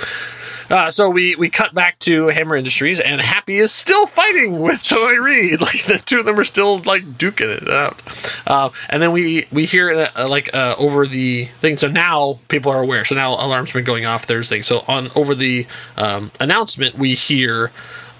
Uh, 0.68 0.90
so 0.90 1.08
we 1.08 1.36
we 1.36 1.48
cut 1.48 1.74
back 1.74 1.96
to 2.00 2.26
Hammer 2.26 2.56
Industries, 2.56 2.98
and 2.98 3.20
Happy 3.20 3.56
is 3.58 3.70
still 3.72 4.04
fighting 4.06 4.58
with 4.58 4.82
Toy 4.82 5.14
Reed. 5.16 5.60
Like 5.66 5.84
the 5.84 5.98
two 6.04 6.18
of 6.20 6.26
them 6.26 6.38
are 6.40 6.44
still 6.44 6.78
like 6.78 7.04
duking 7.18 7.62
it 7.62 7.68
out. 7.68 8.02
Uh, 8.46 8.70
and 8.88 9.00
then 9.00 9.12
we 9.12 9.46
we 9.52 9.64
hear 9.64 10.08
uh, 10.16 10.28
like 10.28 10.52
uh, 10.54 10.74
over 10.76 11.06
the 11.06 11.44
thing. 11.58 11.76
So 11.76 11.86
now 11.88 12.40
people 12.48 12.72
are 12.72 12.82
aware. 12.82 13.04
So 13.04 13.14
now 13.14 13.34
alarms 13.34 13.72
been 13.72 13.84
going 13.84 14.06
off. 14.06 14.26
There's 14.26 14.48
things. 14.48 14.66
So 14.66 14.84
on 14.88 15.10
over 15.14 15.34
the 15.36 15.66
um, 15.96 16.32
announcement, 16.40 16.96
we 16.98 17.14
hear 17.14 17.70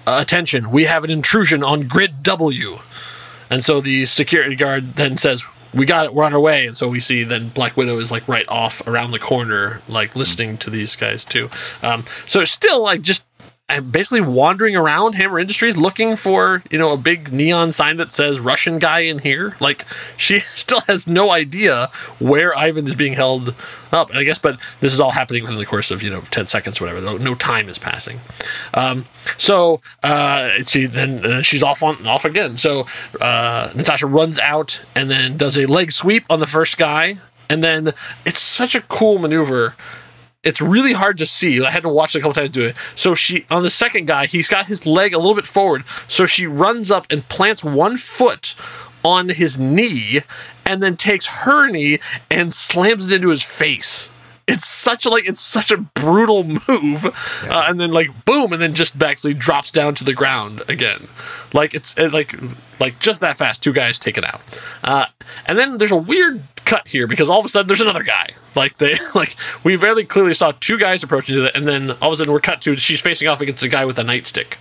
uh, 0.05 0.19
attention. 0.21 0.71
We 0.71 0.85
have 0.85 1.03
an 1.03 1.09
intrusion 1.11 1.63
on 1.63 1.81
Grid 1.87 2.23
W. 2.23 2.79
And 3.49 3.63
so 3.63 3.81
the 3.81 4.05
security 4.05 4.55
guard 4.55 4.95
then 4.95 5.17
says, 5.17 5.45
"We 5.73 5.85
got 5.85 6.05
it. 6.05 6.13
We're 6.13 6.25
on 6.25 6.33
our 6.33 6.39
way." 6.39 6.65
And 6.67 6.77
so 6.77 6.87
we 6.87 6.99
see 6.99 7.23
then 7.23 7.49
Black 7.49 7.77
Widow 7.77 7.99
is 7.99 8.11
like 8.11 8.27
right 8.27 8.47
off 8.47 8.85
around 8.87 9.11
the 9.11 9.19
corner, 9.19 9.81
like 9.87 10.15
listening 10.15 10.57
to 10.59 10.69
these 10.69 10.95
guys 10.95 11.23
too. 11.25 11.49
Um, 11.81 12.05
so 12.25 12.43
still 12.43 12.81
like 12.81 13.01
just 13.01 13.23
and 13.69 13.91
basically 13.91 14.21
wandering 14.21 14.77
around 14.77 15.15
Hammer 15.15 15.39
Industries 15.39 15.75
looking 15.75 16.15
for, 16.15 16.63
you 16.71 16.77
know, 16.77 16.93
a 16.93 16.97
big 16.97 17.33
neon 17.33 17.73
sign 17.73 17.97
that 17.97 18.13
says 18.13 18.39
Russian 18.39 18.79
guy 18.79 19.01
in 19.01 19.19
here. 19.19 19.57
Like 19.59 19.85
she 20.15 20.39
still 20.39 20.81
has 20.81 21.05
no 21.05 21.31
idea 21.31 21.89
where 22.17 22.57
Ivan 22.57 22.85
is 22.87 22.95
being 22.95 23.13
held 23.13 23.53
up. 23.91 24.09
And 24.09 24.19
I 24.19 24.23
guess, 24.23 24.39
but 24.39 24.57
this 24.79 24.93
is 24.93 25.01
all 25.01 25.11
happening 25.11 25.43
within 25.43 25.59
the 25.59 25.65
course 25.65 25.91
of, 25.91 26.01
you 26.01 26.09
know, 26.09 26.21
10 26.21 26.45
seconds 26.45 26.79
or 26.79 26.85
whatever. 26.85 27.01
No, 27.01 27.17
no 27.17 27.35
time 27.35 27.67
is 27.67 27.77
passing. 27.77 28.21
Um, 28.73 29.05
so 29.35 29.81
uh, 30.01 30.61
she 30.63 30.85
then 30.85 31.25
uh, 31.25 31.41
she's 31.41 31.61
off 31.61 31.83
on 31.83 32.07
off 32.07 32.23
again. 32.23 32.55
So 32.55 32.85
uh, 33.19 33.71
Natasha 33.75 34.07
runs 34.07 34.39
out 34.39 34.81
and 34.95 35.11
then 35.11 35.35
does 35.35 35.57
a 35.57 35.65
leg 35.65 35.91
sweep 35.91 36.23
on 36.29 36.39
the 36.39 36.47
first 36.47 36.77
guy. 36.77 37.17
And 37.49 37.61
then 37.61 37.93
it's 38.25 38.39
such 38.39 38.75
a 38.75 38.81
cool 38.81 39.19
maneuver 39.19 39.75
it's 40.47 40.61
really 40.61 40.93
hard 40.93 41.17
to 41.17 41.25
see. 41.25 41.61
I 41.61 41.69
had 41.69 41.83
to 41.83 41.89
watch 41.89 42.15
it 42.15 42.19
a 42.19 42.21
couple 42.21 42.33
times 42.33 42.51
to 42.51 42.53
do 42.53 42.65
it. 42.67 42.77
So 42.95 43.13
she 43.13 43.45
on 43.49 43.63
the 43.63 43.69
second 43.69 44.07
guy, 44.07 44.27
he's 44.27 44.47
got 44.47 44.67
his 44.67 44.85
leg 44.85 45.13
a 45.13 45.17
little 45.17 45.35
bit 45.35 45.45
forward. 45.45 45.83
So 46.07 46.25
she 46.25 46.47
runs 46.47 46.89
up 46.89 47.05
and 47.09 47.27
plants 47.27 47.65
one 47.65 47.97
foot 47.97 48.55
on 49.03 49.27
his 49.27 49.59
knee 49.59 50.21
and 50.65 50.81
then 50.81 50.95
takes 50.95 51.27
her 51.27 51.69
knee 51.69 51.99
and 52.31 52.53
slams 52.53 53.11
it 53.11 53.17
into 53.17 53.27
his 53.27 53.43
face. 53.43 54.09
It's 54.47 54.65
such 54.65 55.05
a, 55.05 55.09
like 55.09 55.27
it's 55.27 55.41
such 55.41 55.69
a 55.71 55.77
brutal 55.77 56.43
move, 56.69 57.03
yeah. 57.43 57.49
uh, 57.49 57.65
and 57.67 57.77
then 57.77 57.91
like 57.91 58.23
boom, 58.23 58.53
and 58.53 58.61
then 58.61 58.73
just 58.73 59.01
actually 59.03 59.33
drops 59.33 59.71
down 59.71 59.93
to 59.95 60.05
the 60.05 60.13
ground 60.13 60.63
again, 60.69 61.09
like 61.51 61.73
it's 61.73 61.97
like 61.97 62.33
like 62.79 62.97
just 62.99 63.19
that 63.19 63.35
fast. 63.35 63.61
Two 63.61 63.73
guys 63.73 63.99
taken 63.99 64.23
out, 64.23 64.39
uh, 64.85 65.07
and 65.47 65.59
then 65.59 65.77
there's 65.77 65.91
a 65.91 65.97
weird 65.97 66.43
cut 66.67 66.87
here 66.87 67.07
because 67.07 67.29
all 67.29 67.39
of 67.39 67.45
a 67.45 67.49
sudden 67.49 67.67
there's 67.67 67.81
another 67.81 68.03
guy. 68.03 68.27
Like 68.55 68.77
they 68.77 68.95
like 69.15 69.35
we 69.63 69.75
very 69.75 70.05
clearly 70.05 70.33
saw 70.33 70.51
two 70.59 70.77
guys 70.77 71.01
approaching 71.01 71.43
it, 71.43 71.51
and 71.55 71.67
then 71.67 71.91
all 72.01 72.09
of 72.09 72.13
a 72.13 72.15
sudden 72.17 72.33
we're 72.33 72.39
cut 72.39 72.61
to 72.61 72.75
she's 72.75 73.01
facing 73.01 73.27
off 73.27 73.41
against 73.41 73.63
a 73.63 73.69
guy 73.69 73.85
with 73.85 73.97
a 73.97 74.03
nightstick. 74.03 74.55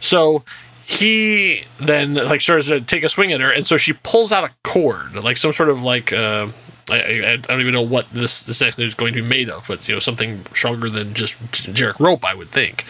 So 0.00 0.42
he 0.84 1.64
then 1.78 2.14
like 2.14 2.40
starts 2.40 2.68
to 2.68 2.80
take 2.80 3.04
a 3.04 3.08
swing 3.08 3.32
at 3.32 3.40
her, 3.40 3.50
and 3.50 3.66
so 3.66 3.76
she 3.76 3.92
pulls 3.92 4.32
out 4.32 4.44
a 4.44 4.52
cord, 4.64 5.14
like 5.14 5.36
some 5.36 5.52
sort 5.52 5.68
of 5.68 5.82
like 5.82 6.12
uh, 6.12 6.48
I, 6.90 6.96
I, 6.96 7.32
I, 7.32 7.36
don't 7.36 7.60
even 7.60 7.74
know 7.74 7.82
what 7.82 8.06
this 8.12 8.42
this 8.42 8.62
actually 8.62 8.84
is 8.84 8.94
going 8.94 9.12
to 9.14 9.22
be 9.22 9.26
made 9.26 9.50
of, 9.50 9.66
but 9.66 9.88
you 9.88 9.94
know 9.94 9.98
something 9.98 10.44
stronger 10.54 10.88
than 10.88 11.14
just 11.14 11.36
generic 11.50 11.98
rope, 11.98 12.24
I 12.24 12.34
would 12.34 12.50
think. 12.50 12.84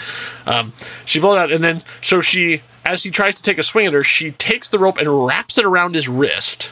Um, 0.46 0.72
she 1.04 1.20
pulls 1.20 1.36
out, 1.36 1.50
and 1.50 1.64
then 1.64 1.82
so 2.02 2.20
she, 2.20 2.62
as 2.84 3.02
he 3.04 3.10
tries 3.10 3.34
to 3.36 3.42
take 3.42 3.58
a 3.58 3.62
swing 3.62 3.86
at 3.86 3.94
her, 3.94 4.04
she 4.04 4.32
takes 4.32 4.68
the 4.68 4.78
rope 4.78 4.98
and 4.98 5.26
wraps 5.26 5.56
it 5.56 5.64
around 5.64 5.94
his 5.94 6.08
wrist, 6.08 6.70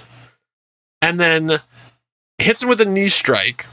and 1.05 1.21
then 1.21 1.61
hits 2.39 2.63
him 2.63 2.71
with 2.71 2.81
a 2.81 2.85
knee 2.87 3.09
strike, 3.09 3.67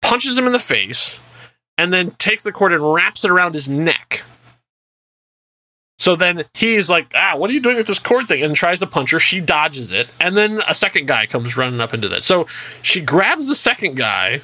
punches 0.00 0.38
him 0.38 0.46
in 0.46 0.52
the 0.52 0.58
face, 0.58 1.18
and 1.76 1.92
then 1.92 2.12
takes 2.12 2.42
the 2.42 2.52
cord 2.52 2.72
and 2.72 2.94
wraps 2.94 3.22
it 3.22 3.30
around 3.30 3.52
his 3.52 3.68
neck. 3.68 4.22
So 5.98 6.16
then 6.16 6.46
he's 6.54 6.88
like, 6.88 7.12
ah, 7.14 7.34
what 7.36 7.50
are 7.50 7.52
you 7.52 7.60
doing 7.60 7.76
with 7.76 7.86
this 7.86 7.98
cord 7.98 8.28
thing? 8.28 8.42
And 8.42 8.56
tries 8.56 8.78
to 8.78 8.86
punch 8.86 9.10
her. 9.10 9.18
She 9.18 9.42
dodges 9.42 9.92
it. 9.92 10.08
And 10.18 10.34
then 10.38 10.62
a 10.66 10.74
second 10.74 11.06
guy 11.06 11.26
comes 11.26 11.58
running 11.58 11.80
up 11.80 11.92
into 11.92 12.08
that. 12.08 12.22
So 12.22 12.46
she 12.80 13.02
grabs 13.02 13.46
the 13.46 13.54
second 13.54 13.96
guy, 13.96 14.40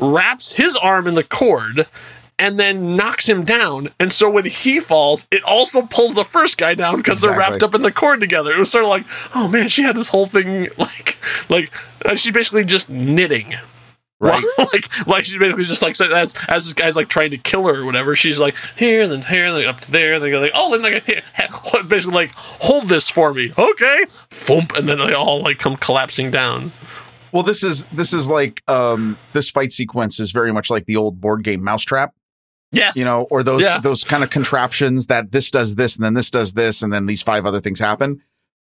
wraps 0.00 0.56
his 0.56 0.74
arm 0.74 1.06
in 1.06 1.14
the 1.14 1.22
cord, 1.22 1.86
and 2.40 2.58
then 2.58 2.96
knocks 2.96 3.28
him 3.28 3.44
down. 3.44 3.90
And 4.00 4.10
so 4.10 4.28
when 4.28 4.46
he 4.46 4.80
falls, 4.80 5.28
it 5.30 5.44
also 5.44 5.82
pulls 5.82 6.14
the 6.14 6.24
first 6.24 6.58
guy 6.58 6.74
down 6.74 6.96
because 6.96 7.18
exactly. 7.18 7.38
they're 7.38 7.50
wrapped 7.50 7.62
up 7.62 7.74
in 7.74 7.82
the 7.82 7.92
cord 7.92 8.20
together. 8.20 8.50
It 8.52 8.58
was 8.58 8.70
sort 8.70 8.84
of 8.84 8.90
like, 8.90 9.04
oh 9.34 9.46
man, 9.46 9.68
she 9.68 9.82
had 9.82 9.94
this 9.94 10.08
whole 10.08 10.26
thing 10.26 10.68
like, 10.78 11.18
like 11.48 11.70
uh, 12.04 12.16
she's 12.16 12.32
basically 12.32 12.64
just 12.64 12.90
knitting 12.90 13.54
right? 14.20 14.44
like, 14.58 15.06
like 15.06 15.24
she's 15.24 15.38
basically 15.38 15.64
just 15.64 15.82
like 15.82 15.98
as 16.00 16.34
as 16.48 16.64
this 16.64 16.74
guy's 16.74 16.94
like 16.94 17.08
trying 17.08 17.30
to 17.30 17.38
kill 17.38 17.66
her 17.66 17.80
or 17.80 17.84
whatever. 17.84 18.14
She's 18.14 18.38
like 18.38 18.56
here 18.76 19.02
and 19.02 19.10
then 19.10 19.22
here 19.22 19.46
and 19.46 19.56
then 19.56 19.66
up 19.66 19.80
to 19.80 19.90
there. 19.90 20.14
And 20.14 20.22
they 20.22 20.30
go 20.30 20.40
like, 20.40 20.52
oh, 20.54 20.70
then 20.70 20.82
like 20.82 21.04
here, 21.06 21.22
basically 21.88 22.14
like 22.14 22.30
hold 22.34 22.88
this 22.88 23.08
for 23.08 23.32
me, 23.34 23.52
okay? 23.58 24.04
Thump, 24.08 24.72
and 24.76 24.88
then 24.88 24.98
they 24.98 25.14
all 25.14 25.42
like 25.42 25.58
come 25.58 25.76
collapsing 25.76 26.30
down. 26.30 26.72
Well, 27.32 27.42
this 27.42 27.64
is 27.64 27.84
this 27.86 28.12
is 28.12 28.28
like 28.28 28.62
um 28.68 29.18
this 29.32 29.50
fight 29.50 29.72
sequence 29.72 30.20
is 30.20 30.32
very 30.32 30.52
much 30.52 30.70
like 30.70 30.86
the 30.86 30.96
old 30.96 31.20
board 31.20 31.42
game 31.42 31.62
Mousetrap. 31.64 32.14
Yes. 32.72 32.96
You 32.96 33.04
know, 33.04 33.26
or 33.30 33.42
those 33.42 33.62
yeah. 33.62 33.78
those 33.78 34.04
kind 34.04 34.22
of 34.22 34.30
contraptions 34.30 35.08
that 35.08 35.32
this 35.32 35.50
does 35.50 35.74
this 35.74 35.96
and 35.96 36.04
then 36.04 36.14
this 36.14 36.30
does 36.30 36.52
this 36.52 36.82
and 36.82 36.92
then 36.92 37.06
these 37.06 37.22
five 37.22 37.46
other 37.46 37.60
things 37.60 37.80
happen 37.80 38.22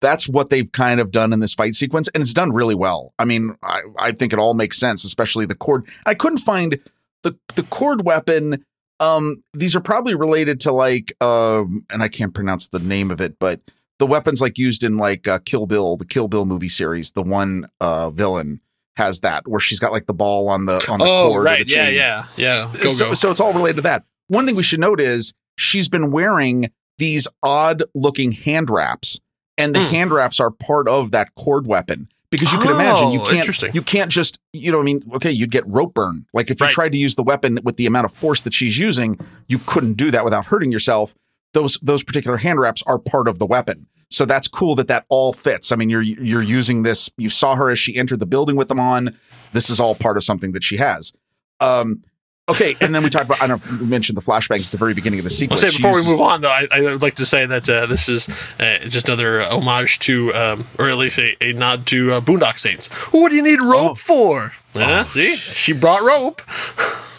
that's 0.02 0.28
what 0.28 0.50
they've 0.50 0.72
kind 0.72 1.00
of 1.00 1.12
done 1.12 1.32
in 1.32 1.40
this 1.40 1.54
fight 1.54 1.76
sequence, 1.76 2.10
and 2.10 2.22
it's 2.22 2.34
done 2.34 2.52
really 2.52 2.76
well. 2.76 3.14
I 3.18 3.26
mean, 3.26 3.56
I, 3.64 3.84
I 3.98 4.12
think 4.12 4.34
it 4.34 4.40
all 4.40 4.56
makes 4.56 4.78
sense, 4.78 5.06
especially 5.06 5.46
the 5.46 5.56
cord. 5.56 5.88
I 6.06 6.16
couldn't 6.16 6.40
find 6.40 6.80
the 7.22 7.38
the 7.56 7.64
cord 7.64 8.04
weapon. 8.04 8.66
Um, 9.00 9.44
these 9.54 9.76
are 9.76 9.82
probably 9.82 10.16
related 10.16 10.60
to 10.62 10.72
like, 10.72 11.14
um, 11.24 11.86
and 11.90 12.04
I 12.04 12.08
can't 12.08 12.34
pronounce 12.34 12.68
the 12.68 12.80
name 12.80 13.10
of 13.10 13.22
it, 13.22 13.40
but 13.40 13.62
the 14.00 14.08
weapons 14.08 14.42
like 14.42 14.58
used 14.58 14.84
in 14.84 14.98
like 14.98 15.28
uh, 15.28 15.40
Kill 15.46 15.68
Bill, 15.68 15.96
the 15.98 16.06
Kill 16.06 16.28
Bill 16.28 16.46
movie 16.46 16.70
series. 16.70 17.12
The 17.12 17.24
one 17.24 17.68
uh, 17.80 18.10
villain 18.10 18.60
has 18.96 19.22
that 19.22 19.48
where 19.48 19.60
she's 19.60 19.80
got 19.80 19.92
like 19.92 20.06
the 20.06 20.14
ball 20.14 20.48
on 20.50 20.66
the 20.66 20.86
on 20.90 21.00
the 21.00 21.06
oh, 21.06 21.30
cord. 21.30 21.46
right, 21.46 21.70
yeah, 21.70 21.90
yeah, 21.90 22.26
yeah. 22.36 22.72
Go, 22.82 22.90
so, 22.90 23.10
go. 23.10 23.14
so 23.14 23.32
it's 23.32 23.40
all 23.40 23.54
related 23.54 23.78
to 23.78 23.82
that. 23.84 24.04
One 24.28 24.46
thing 24.46 24.56
we 24.56 24.64
should 24.64 24.80
note 24.80 25.00
is 25.00 25.34
she's 25.58 25.90
been 25.90 26.12
wearing 26.12 26.72
these 26.98 27.28
odd 27.44 27.84
looking 27.96 28.32
hand 28.32 28.70
wraps 28.70 29.20
and 29.58 29.76
the 29.76 29.80
mm. 29.80 29.90
hand 29.90 30.12
wraps 30.12 30.40
are 30.40 30.52
part 30.52 30.88
of 30.88 31.12
that 31.12 31.34
cord 31.36 31.68
weapon 31.68 32.08
because 32.30 32.52
you 32.52 32.60
can 32.60 32.72
imagine 32.72 33.12
you 33.12 33.22
oh, 33.22 33.26
can't 33.26 33.76
you 33.76 33.82
can't 33.82 34.12
just 34.12 34.40
you 34.54 34.72
know 34.72 34.80
I 34.80 34.84
mean 34.84 35.02
okay 35.14 35.32
you'd 35.32 35.52
get 35.52 35.66
rope 35.68 35.94
burn 35.94 36.26
like 36.34 36.50
if 36.50 36.60
you 36.60 36.66
right. 36.66 36.74
tried 36.74 36.92
to 36.94 36.98
use 36.98 37.16
the 37.16 37.24
weapon 37.24 37.60
with 37.64 37.78
the 37.78 37.86
amount 37.86 38.06
of 38.06 38.14
force 38.14 38.42
that 38.44 38.54
she's 38.54 38.80
using 38.80 39.20
you 39.48 39.60
couldn't 39.60 39.94
do 39.94 40.12
that 40.12 40.24
without 40.24 40.46
hurting 40.46 40.72
yourself 40.72 41.14
those 41.54 41.78
those 41.82 42.04
particular 42.04 42.38
hand 42.38 42.60
wraps 42.60 42.82
are 42.88 42.98
part 42.98 43.28
of 43.28 43.40
the 43.40 43.46
weapon 43.46 43.88
so 44.12 44.26
that's 44.26 44.48
cool 44.48 44.76
that 44.76 44.88
that 44.88 45.06
all 45.10 45.34
fits 45.34 45.72
I 45.72 45.76
mean 45.76 45.90
you're 45.90 46.02
you're 46.02 46.42
using 46.42 46.84
this 46.84 47.10
you 47.18 47.30
saw 47.30 47.56
her 47.56 47.70
as 47.70 47.80
she 47.80 47.98
entered 47.98 48.20
the 48.20 48.26
building 48.26 48.56
with 48.56 48.68
them 48.68 48.80
on 48.80 49.18
this 49.54 49.70
is 49.70 49.80
all 49.80 49.96
part 49.96 50.18
of 50.18 50.24
something 50.24 50.52
that 50.52 50.64
she 50.64 50.78
has 50.78 51.14
um 51.60 52.04
Okay, 52.50 52.76
and 52.82 52.94
then 52.94 53.04
we 53.04 53.10
talked 53.10 53.26
about. 53.26 53.42
I 53.42 53.48
don't 53.48 53.66
know 53.66 53.76
if 53.76 53.82
we 53.82 53.88
mentioned 53.88 54.18
the 54.18 54.22
flashbacks 54.22 54.66
at 54.66 54.72
the 54.72 54.78
very 54.78 54.94
beginning 54.94 55.20
of 55.20 55.24
the 55.24 55.30
sequence. 55.30 55.64
I'll 55.64 55.70
say 55.70 55.78
before 55.78 55.94
we 55.94 56.04
move 56.04 56.20
on, 56.20 56.42
though, 56.42 56.50
I, 56.50 56.68
I, 56.70 56.82
would 56.82 57.02
like 57.02 57.16
to 57.16 57.26
say 57.26 57.46
that 57.46 57.70
uh, 57.70 57.86
this 57.86 58.10
is 58.10 58.28
uh, 58.60 58.80
just 58.80 59.08
another 59.08 59.44
homage 59.44 60.00
to, 60.00 60.34
um, 60.34 60.66
or 60.78 60.90
at 60.90 60.98
least 60.98 61.18
a, 61.20 61.38
a 61.42 61.54
nod 61.54 61.86
to 61.88 62.14
uh, 62.14 62.20
Boondock 62.20 62.60
Saints. 62.60 62.88
What 63.14 63.30
do 63.30 63.36
you 63.36 63.44
need 63.44 63.62
rope 63.62 63.92
oh. 63.92 63.96
for? 63.96 64.52
Oh, 64.76 65.04
see, 65.04 65.36
she 65.38 65.72
brought 65.72 66.02
rope. 66.02 66.42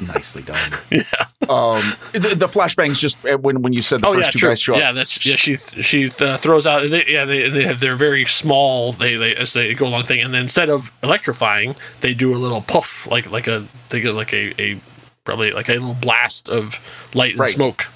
Nicely 0.00 0.42
done. 0.42 0.58
Yeah. 0.90 1.02
Um, 1.48 1.82
the, 2.12 2.34
the 2.36 2.46
flashbangs 2.46 2.98
just 2.98 3.24
uh, 3.24 3.38
when 3.38 3.62
when 3.62 3.72
you 3.72 3.82
said 3.82 4.02
the 4.02 4.08
oh, 4.08 4.14
first 4.14 4.26
yeah, 4.26 4.30
two 4.30 4.38
true. 4.38 4.48
guys 4.50 4.60
show 4.60 4.74
up. 4.74 4.80
Yeah, 4.80 4.92
that's 4.92 5.24
yeah. 5.24 5.36
She 5.36 5.56
she 5.56 6.10
uh, 6.20 6.36
throws 6.36 6.66
out. 6.66 6.88
They, 6.90 7.06
yeah, 7.06 7.24
they 7.24 7.48
they 7.48 7.64
have 7.64 7.80
they're 7.80 7.96
very 7.96 8.26
small. 8.26 8.92
They 8.92 9.16
they 9.16 9.34
as 9.34 9.52
they 9.52 9.72
go 9.74 9.86
along 9.86 10.04
thing, 10.04 10.20
and 10.20 10.34
then 10.34 10.42
instead 10.42 10.68
of 10.68 10.92
electrifying, 11.02 11.76
they 12.00 12.14
do 12.14 12.34
a 12.34 12.38
little 12.38 12.60
puff 12.60 13.06
like 13.10 13.30
like 13.30 13.48
a 13.48 13.66
they 13.88 14.00
get 14.00 14.14
like 14.14 14.32
a 14.32 14.60
a 14.60 14.80
probably 15.24 15.50
like 15.52 15.68
a 15.68 15.72
little 15.72 15.94
blast 15.94 16.48
of 16.48 16.78
light 17.14 17.32
and 17.32 17.40
right. 17.40 17.50
smoke, 17.50 17.86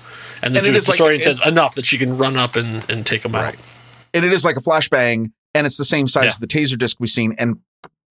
and 0.43 0.57
then 0.57 0.65
and 0.65 0.77
it's 0.77 0.87
disoriented 0.87 1.39
like, 1.41 1.49
enough 1.49 1.75
that 1.75 1.85
she 1.85 1.99
can 1.99 2.17
run 2.17 2.37
up 2.37 2.57
and 2.57 2.89
and 2.89 3.05
take 3.07 3.23
them 3.23 3.33
right. 3.33 3.55
out. 3.55 3.61
And 4.15 4.25
it 4.25 4.33
is 4.33 4.45
like 4.45 4.57
a 4.57 4.61
flashbang, 4.61 5.33
and 5.55 5.67
it's 5.67 5.77
the 5.77 5.85
same 5.85 6.09
size 6.09 6.25
yeah. 6.25 6.29
as 6.29 6.39
the 6.39 6.47
taser 6.47 6.79
disc 6.79 6.99
we've 6.99 7.11
seen, 7.11 7.35
and 7.39 7.59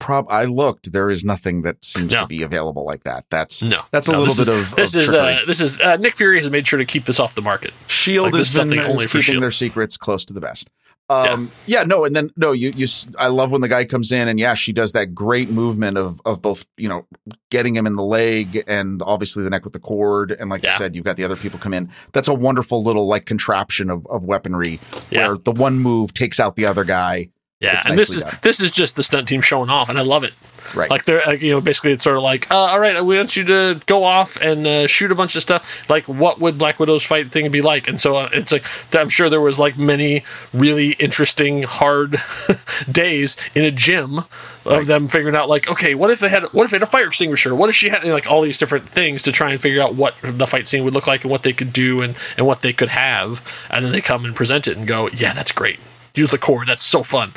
prob 0.03 0.27
I 0.29 0.43
looked. 0.43 0.91
There 0.91 1.09
is 1.09 1.23
nothing 1.23 1.61
that 1.61 1.83
seems 1.83 2.11
no. 2.11 2.21
to 2.21 2.27
be 2.27 2.43
available 2.43 2.83
like 2.83 3.05
that. 3.05 3.23
That's 3.29 3.63
no. 3.63 3.83
That's 3.91 4.09
a 4.09 4.11
no, 4.11 4.23
little 4.23 4.35
bit 4.35 4.41
is, 4.41 4.49
of 4.49 4.75
this 4.75 4.95
of 4.95 5.03
is 5.03 5.13
uh, 5.13 5.39
this 5.47 5.61
is 5.61 5.79
uh, 5.79 5.95
Nick 5.95 6.17
Fury 6.17 6.39
has 6.39 6.49
made 6.49 6.67
sure 6.67 6.77
to 6.77 6.85
keep 6.85 7.05
this 7.05 7.21
off 7.21 7.35
the 7.35 7.41
market. 7.41 7.73
Shield 7.87 8.25
like, 8.25 8.35
has 8.35 8.53
been 8.53 8.77
only 8.79 9.05
keeping 9.05 9.21
Shield. 9.21 9.41
their 9.41 9.51
secrets 9.51 9.95
close 9.95 10.25
to 10.25 10.33
the 10.33 10.41
best. 10.41 10.69
Um, 11.09 11.51
yeah. 11.65 11.79
yeah, 11.79 11.85
no, 11.85 12.03
and 12.03 12.13
then 12.13 12.31
no, 12.35 12.51
you 12.51 12.71
you. 12.75 12.87
I 13.17 13.27
love 13.27 13.51
when 13.51 13.61
the 13.61 13.69
guy 13.69 13.85
comes 13.85 14.11
in 14.11 14.27
and 14.27 14.37
yeah, 14.37 14.55
she 14.55 14.73
does 14.73 14.91
that 14.91 15.15
great 15.15 15.49
movement 15.49 15.97
of 15.97 16.19
of 16.25 16.41
both 16.41 16.65
you 16.75 16.89
know 16.89 17.07
getting 17.49 17.73
him 17.73 17.87
in 17.87 17.93
the 17.93 18.03
leg 18.03 18.63
and 18.67 19.01
obviously 19.01 19.43
the 19.43 19.49
neck 19.49 19.63
with 19.63 19.73
the 19.73 19.79
cord 19.79 20.31
and 20.31 20.49
like 20.49 20.63
yeah. 20.63 20.73
you 20.73 20.77
said, 20.77 20.95
you've 20.95 21.05
got 21.05 21.15
the 21.15 21.23
other 21.23 21.37
people 21.37 21.59
come 21.59 21.73
in. 21.73 21.89
That's 22.11 22.27
a 22.27 22.33
wonderful 22.33 22.83
little 22.83 23.07
like 23.07 23.25
contraption 23.25 23.89
of 23.89 24.05
of 24.07 24.25
weaponry 24.25 24.81
yeah. 25.11 25.27
where 25.27 25.37
the 25.37 25.51
one 25.53 25.79
move 25.79 26.13
takes 26.13 26.41
out 26.41 26.57
the 26.57 26.65
other 26.65 26.83
guy 26.83 27.29
yeah, 27.63 27.75
it's 27.75 27.85
and 27.85 27.97
this 27.97 28.09
is 28.09 28.23
done. 28.23 28.37
this 28.41 28.59
is 28.59 28.71
just 28.71 28.95
the 28.95 29.03
stunt 29.03 29.27
team 29.27 29.41
showing 29.41 29.69
off, 29.69 29.89
and 29.89 29.97
I 29.97 30.01
love 30.01 30.23
it. 30.23 30.33
Right, 30.73 30.89
like 30.89 31.05
they're 31.05 31.21
like, 31.25 31.41
you 31.41 31.51
know 31.51 31.61
basically 31.61 31.91
it's 31.91 32.03
sort 32.03 32.15
of 32.15 32.23
like, 32.23 32.49
uh, 32.51 32.55
all 32.55 32.79
right, 32.79 33.03
we 33.03 33.17
want 33.17 33.35
you 33.35 33.43
to 33.45 33.79
go 33.85 34.03
off 34.03 34.37
and 34.37 34.65
uh, 34.65 34.87
shoot 34.87 35.11
a 35.11 35.15
bunch 35.15 35.35
of 35.35 35.41
stuff. 35.41 35.89
Like, 35.89 36.07
what 36.07 36.39
would 36.39 36.57
Black 36.57 36.79
Widow's 36.79 37.03
fight 37.03 37.31
thing 37.31 37.49
be 37.51 37.61
like? 37.61 37.87
And 37.87 37.99
so 37.99 38.17
uh, 38.17 38.29
it's 38.33 38.51
like 38.51 38.65
I'm 38.95 39.09
sure 39.09 39.29
there 39.29 39.41
was 39.41 39.59
like 39.59 39.77
many 39.77 40.23
really 40.53 40.91
interesting 40.93 41.63
hard 41.63 42.17
days 42.91 43.37
in 43.55 43.65
a 43.65 43.71
gym 43.71 44.19
of 44.19 44.27
right. 44.65 44.87
them 44.87 45.07
figuring 45.07 45.35
out 45.35 45.49
like, 45.49 45.69
okay, 45.69 45.95
what 45.95 46.09
if 46.09 46.19
they 46.19 46.29
had 46.29 46.43
what 46.53 46.65
if 46.65 46.71
they 46.71 46.75
had 46.75 46.83
a 46.83 46.87
fire 46.87 47.07
extinguisher? 47.07 47.53
What 47.55 47.69
if 47.69 47.75
she 47.75 47.89
had 47.89 48.03
like 48.03 48.29
all 48.29 48.41
these 48.41 48.57
different 48.57 48.87
things 48.87 49.21
to 49.23 49.31
try 49.31 49.51
and 49.51 49.61
figure 49.61 49.81
out 49.81 49.95
what 49.95 50.15
the 50.21 50.47
fight 50.47 50.67
scene 50.67 50.83
would 50.83 50.93
look 50.93 51.07
like 51.07 51.23
and 51.23 51.31
what 51.31 51.43
they 51.43 51.53
could 51.53 51.71
do 51.71 52.01
and 52.01 52.15
and 52.37 52.45
what 52.45 52.61
they 52.61 52.73
could 52.73 52.89
have, 52.89 53.45
and 53.69 53.85
then 53.85 53.91
they 53.91 54.01
come 54.01 54.25
and 54.25 54.35
present 54.35 54.67
it 54.67 54.75
and 54.77 54.87
go, 54.87 55.07
yeah, 55.09 55.33
that's 55.33 55.51
great 55.51 55.79
use 56.15 56.29
the 56.29 56.37
cord. 56.37 56.67
That's 56.67 56.83
so 56.83 57.03
fun. 57.03 57.33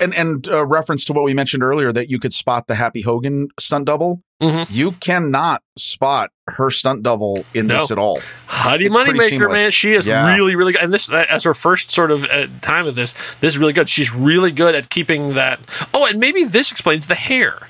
and 0.00 0.14
and 0.14 0.48
uh, 0.48 0.64
reference 0.64 1.04
to 1.06 1.12
what 1.12 1.24
we 1.24 1.34
mentioned 1.34 1.62
earlier 1.62 1.92
that 1.92 2.08
you 2.08 2.18
could 2.20 2.32
spot 2.32 2.68
the 2.68 2.76
Happy 2.76 3.00
Hogan 3.02 3.48
stunt 3.58 3.84
double. 3.86 4.22
Mhm. 4.40 4.68
You 4.70 4.92
cannot 4.92 5.62
spot 5.76 6.30
her 6.46 6.70
stunt 6.70 7.02
double 7.02 7.44
in 7.52 7.66
No. 7.66 7.78
this 7.78 7.90
at 7.90 7.98
all. 7.98 8.20
Heidi 8.46 8.88
Moneymaker, 8.88 9.52
man. 9.52 9.72
She 9.72 9.94
is 9.94 10.06
Yeah. 10.06 10.32
really, 10.36 10.54
really 10.54 10.70
good. 10.72 10.82
And 10.82 10.94
this, 10.94 11.10
uh, 11.10 11.26
as 11.28 11.42
her 11.42 11.54
first 11.54 11.90
sort 11.90 12.12
of 12.12 12.24
uh, 12.26 12.46
time 12.60 12.86
of 12.86 12.94
this, 12.94 13.14
this 13.40 13.54
is 13.54 13.58
really 13.58 13.72
good. 13.72 13.88
She's 13.88 14.12
really 14.14 14.52
good 14.52 14.76
at 14.76 14.88
keeping 14.90 15.34
that. 15.34 15.58
Oh, 15.92 16.06
and 16.06 16.20
maybe 16.20 16.44
this 16.44 16.70
explains 16.70 17.08
the 17.08 17.16
hair. 17.16 17.67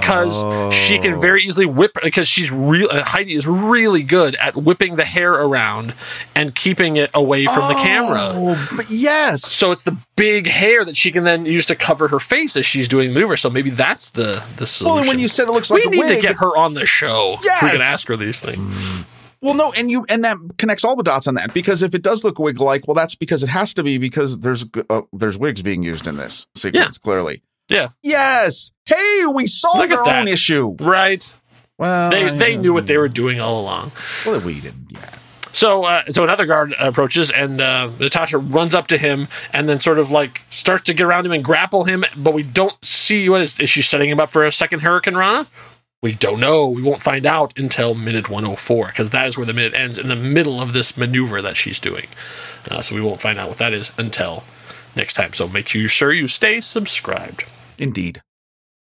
Because 0.00 0.74
she 0.74 0.98
can 0.98 1.14
Oh. 1.14 1.20
very 1.20 1.42
easily 1.42 1.66
whip, 1.66 1.92
because 2.02 2.26
she's 2.26 2.50
real. 2.50 2.88
Uh, 2.90 3.04
Heidi 3.04 3.34
is 3.34 3.46
really 3.46 4.02
good 4.02 4.34
at 4.36 4.56
whipping 4.56 4.96
the 4.96 5.04
hair 5.04 5.32
around 5.32 5.94
and 6.34 6.54
keeping 6.54 6.96
it 6.96 7.10
away 7.14 7.44
from 7.46 7.68
the 7.68 7.74
camera. 7.74 8.32
Oh, 8.34 8.68
but 8.76 8.90
yes. 8.90 9.42
So 9.42 9.70
it's 9.72 9.82
the 9.84 9.96
big 10.16 10.46
hair 10.46 10.84
that 10.84 10.96
she 10.96 11.12
can 11.12 11.24
then 11.24 11.44
use 11.46 11.66
to 11.66 11.76
cover 11.76 12.08
her 12.08 12.18
face 12.20 12.56
as 12.56 12.64
she's 12.66 12.88
doing 12.88 13.08
the 13.08 13.14
maneuver. 13.14 13.36
So 13.36 13.50
maybe 13.50 13.70
that's 13.70 14.10
the 14.10 14.42
the 14.56 14.66
solution. 14.66 14.86
well, 14.86 14.98
and 14.98 15.08
when 15.08 15.18
you 15.18 15.28
said 15.28 15.48
it 15.48 15.52
looks 15.52 15.70
we 15.70 15.84
like 15.84 15.86
a 15.86 15.90
need 15.90 16.08
to 16.08 16.20
get 16.20 16.36
her 16.36 16.56
on 16.56 16.72
the 16.72 16.86
show. 16.86 17.38
Yes. 17.42 17.62
We 17.62 17.68
can 17.70 17.80
ask 17.80 18.08
her 18.08 18.16
these 18.16 18.40
things. 18.40 19.04
Well, 19.40 19.54
no, 19.54 19.72
and 19.72 19.90
you 19.90 20.06
and 20.08 20.22
that 20.22 20.36
connects 20.58 20.84
all 20.84 20.94
the 20.94 21.02
dots 21.02 21.26
on 21.26 21.34
that 21.34 21.52
because 21.52 21.82
if 21.82 21.94
it 21.96 22.02
does 22.02 22.22
look 22.22 22.38
wig 22.38 22.60
like, 22.60 22.86
well, 22.86 22.94
that's 22.94 23.16
because 23.16 23.42
it 23.42 23.48
has 23.48 23.74
to 23.74 23.82
be 23.82 23.98
because 23.98 24.38
there's 24.38 24.64
uh, 24.88 25.02
there's 25.12 25.36
wigs 25.36 25.62
being 25.62 25.82
used 25.82 26.06
in 26.06 26.16
this 26.16 26.46
sequence 26.54 26.96
clearly. 26.96 27.42
Yeah. 27.68 27.88
Yes. 28.02 28.72
Hey, 28.86 29.22
we 29.32 29.46
solved 29.46 29.78
Look 29.90 29.98
our 29.98 30.04
that. 30.04 30.20
own 30.22 30.28
issue. 30.28 30.76
Right. 30.80 31.34
Well, 31.78 32.10
They 32.10 32.30
they 32.36 32.56
knew 32.56 32.72
what 32.74 32.86
they 32.86 32.96
were 32.98 33.08
doing 33.08 33.40
all 33.40 33.60
along. 33.60 33.92
Well, 34.26 34.40
we 34.40 34.60
didn't. 34.60 34.86
Yeah. 34.90 35.08
So 35.52 35.84
uh, 35.84 36.04
so 36.10 36.22
another 36.24 36.46
guard 36.46 36.74
approaches 36.78 37.30
and 37.30 37.60
uh, 37.60 37.90
Natasha 37.98 38.38
runs 38.38 38.74
up 38.74 38.86
to 38.88 38.98
him 38.98 39.28
and 39.52 39.68
then 39.68 39.78
sort 39.78 39.98
of 39.98 40.10
like 40.10 40.42
starts 40.50 40.84
to 40.84 40.94
get 40.94 41.04
around 41.04 41.26
him 41.26 41.32
and 41.32 41.44
grapple 41.44 41.84
him, 41.84 42.04
but 42.16 42.34
we 42.34 42.42
don't 42.42 42.74
see 42.84 43.28
what 43.28 43.40
is 43.42 43.58
is 43.60 43.68
she 43.68 43.82
setting 43.82 44.10
him 44.10 44.20
up 44.20 44.30
for 44.30 44.44
a 44.46 44.52
second 44.52 44.80
Hurricane 44.80 45.14
Rana? 45.16 45.46
We 46.02 46.14
don't 46.14 46.40
know. 46.40 46.68
We 46.68 46.82
won't 46.82 47.02
find 47.02 47.24
out 47.24 47.56
until 47.56 47.94
minute 47.94 48.28
104 48.28 48.86
because 48.88 49.10
that 49.10 49.28
is 49.28 49.36
where 49.36 49.46
the 49.46 49.52
minute 49.52 49.74
ends 49.74 49.98
in 49.98 50.08
the 50.08 50.16
middle 50.16 50.60
of 50.60 50.72
this 50.72 50.96
maneuver 50.96 51.40
that 51.42 51.56
she's 51.56 51.78
doing. 51.78 52.08
Uh, 52.68 52.82
so 52.82 52.94
we 52.96 53.00
won't 53.00 53.20
find 53.20 53.38
out 53.38 53.48
what 53.48 53.58
that 53.58 53.72
is 53.72 53.92
until 53.96 54.42
next 54.96 55.14
time. 55.14 55.32
So 55.32 55.48
make 55.48 55.68
sure 55.68 56.12
you 56.12 56.28
stay 56.28 56.60
subscribed. 56.60 57.44
Indeed. 57.78 58.22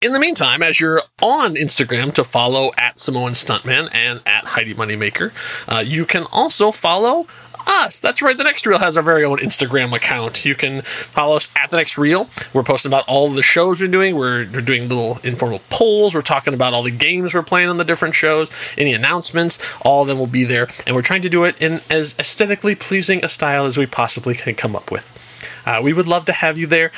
In 0.02 0.14
the 0.14 0.20
meantime, 0.20 0.62
as 0.62 0.80
you're 0.80 1.02
on 1.22 1.56
Instagram 1.56 2.14
to 2.16 2.24
follow 2.24 2.72
at 2.78 3.00
Samoan 3.00 3.32
Stuntman 3.32 3.90
and 3.94 4.22
at 4.26 4.46
Heidi 4.46 4.76
Moneymaker, 4.76 5.32
uh, 5.68 5.80
you 5.80 6.06
can 6.06 6.26
also 6.32 6.72
follow 6.72 7.26
us. 7.66 8.00
That's 8.00 8.22
right. 8.22 8.38
The 8.38 8.44
Next 8.44 8.66
Reel 8.68 8.80
has 8.80 8.98
our 8.98 9.04
very 9.04 9.24
own 9.24 9.40
Instagram 9.40 9.96
account. 9.96 10.46
You 10.46 10.54
can 10.54 10.82
follow 10.84 11.36
us 11.36 11.48
at 11.56 11.70
The 11.70 11.78
Next 11.78 11.98
Reel. 11.98 12.30
We're 12.54 12.62
posting 12.64 12.90
about 12.90 13.06
all 13.08 13.30
the 13.30 13.42
shows 13.42 13.82
we're 13.82 13.88
doing. 13.88 14.16
We're, 14.16 14.48
we're 14.52 14.62
doing 14.62 14.88
little 14.90 15.20
informal 15.24 15.62
polls. 15.70 16.14
We're 16.14 16.22
talking 16.22 16.54
about 16.54 16.74
all 16.74 16.84
the 16.84 16.92
games 16.92 17.34
we're 17.34 17.42
playing 17.42 17.70
on 17.70 17.78
the 17.78 17.86
different 17.86 18.16
shows, 18.16 18.50
any 18.78 18.94
announcements. 18.94 19.60
All 19.82 20.04
of 20.04 20.08
them 20.08 20.20
will 20.20 20.28
be 20.28 20.44
there. 20.44 20.68
And 20.86 20.96
we're 20.96 21.02
trying 21.02 21.24
to 21.24 21.30
do 21.30 21.44
it 21.46 21.56
in 21.60 21.82
as 21.90 22.16
aesthetically 22.20 22.76
pleasing 22.76 23.24
a 23.24 23.30
style 23.30 23.66
as 23.66 23.78
we 23.78 23.86
possibly 23.86 24.36
can 24.36 24.56
come 24.56 24.76
up 24.76 24.92
with. 24.92 25.25
Uh, 25.66 25.82
we 25.84 25.94
would 25.94 26.08
love 26.08 26.26
to 26.26 26.34
have 26.34 26.58
you 26.58 26.68
there. 26.68 26.92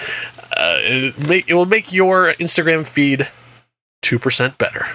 Uh, 0.56 0.78
it, 0.82 1.28
make, 1.28 1.50
it 1.50 1.54
will 1.54 1.66
make 1.66 1.92
your 1.94 2.34
Instagram 2.36 2.86
feed 2.88 3.28
2% 4.04 4.58
better. 4.58 4.86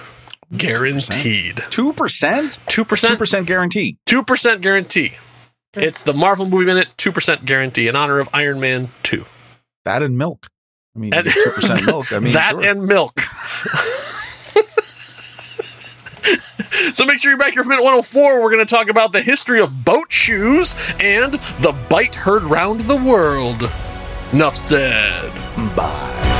Guaranteed. 0.55 1.63
Two 1.71 1.93
percent. 1.93 2.59
2%? 2.67 2.67
Two 2.67 2.85
percent 3.17 3.47
guarantee. 3.47 3.97
2% 4.07 4.61
guarantee. 4.61 5.13
It's 5.73 6.03
the 6.03 6.13
Marvel 6.13 6.45
Movie 6.47 6.65
Minute 6.65 6.89
2% 6.97 7.45
guarantee 7.45 7.87
in 7.87 7.95
honor 7.95 8.19
of 8.19 8.29
Iron 8.33 8.59
Man 8.59 8.89
2. 9.01 9.25
That 9.85 10.03
and 10.03 10.15
milk. 10.17 10.47
I 10.95 10.99
mean, 10.99 11.13
And- 11.13 11.27
two 11.27 11.51
percent 11.55 11.85
milk. 11.87 12.13
I 12.13 12.19
mean, 12.19 12.33
that 12.33 12.57
sure. 12.57 12.69
and 12.69 12.85
milk. 12.85 13.19
so 16.93 17.05
make 17.05 17.19
sure 17.19 17.31
you're 17.31 17.37
back 17.37 17.53
here 17.53 17.63
for 17.63 17.69
minute 17.69 17.83
104. 17.83 18.41
We're 18.41 18.51
going 18.51 18.65
to 18.65 18.75
talk 18.75 18.89
about 18.89 19.11
the 19.11 19.21
history 19.21 19.61
of 19.61 19.85
boat 19.85 20.11
shoes 20.11 20.75
and 20.99 21.33
the 21.33 21.75
bite 21.89 22.15
heard 22.15 22.43
round 22.43 22.81
the 22.81 22.97
world. 22.97 23.69
Enough 24.31 24.55
said. 24.55 25.31
Bye. 25.75 26.32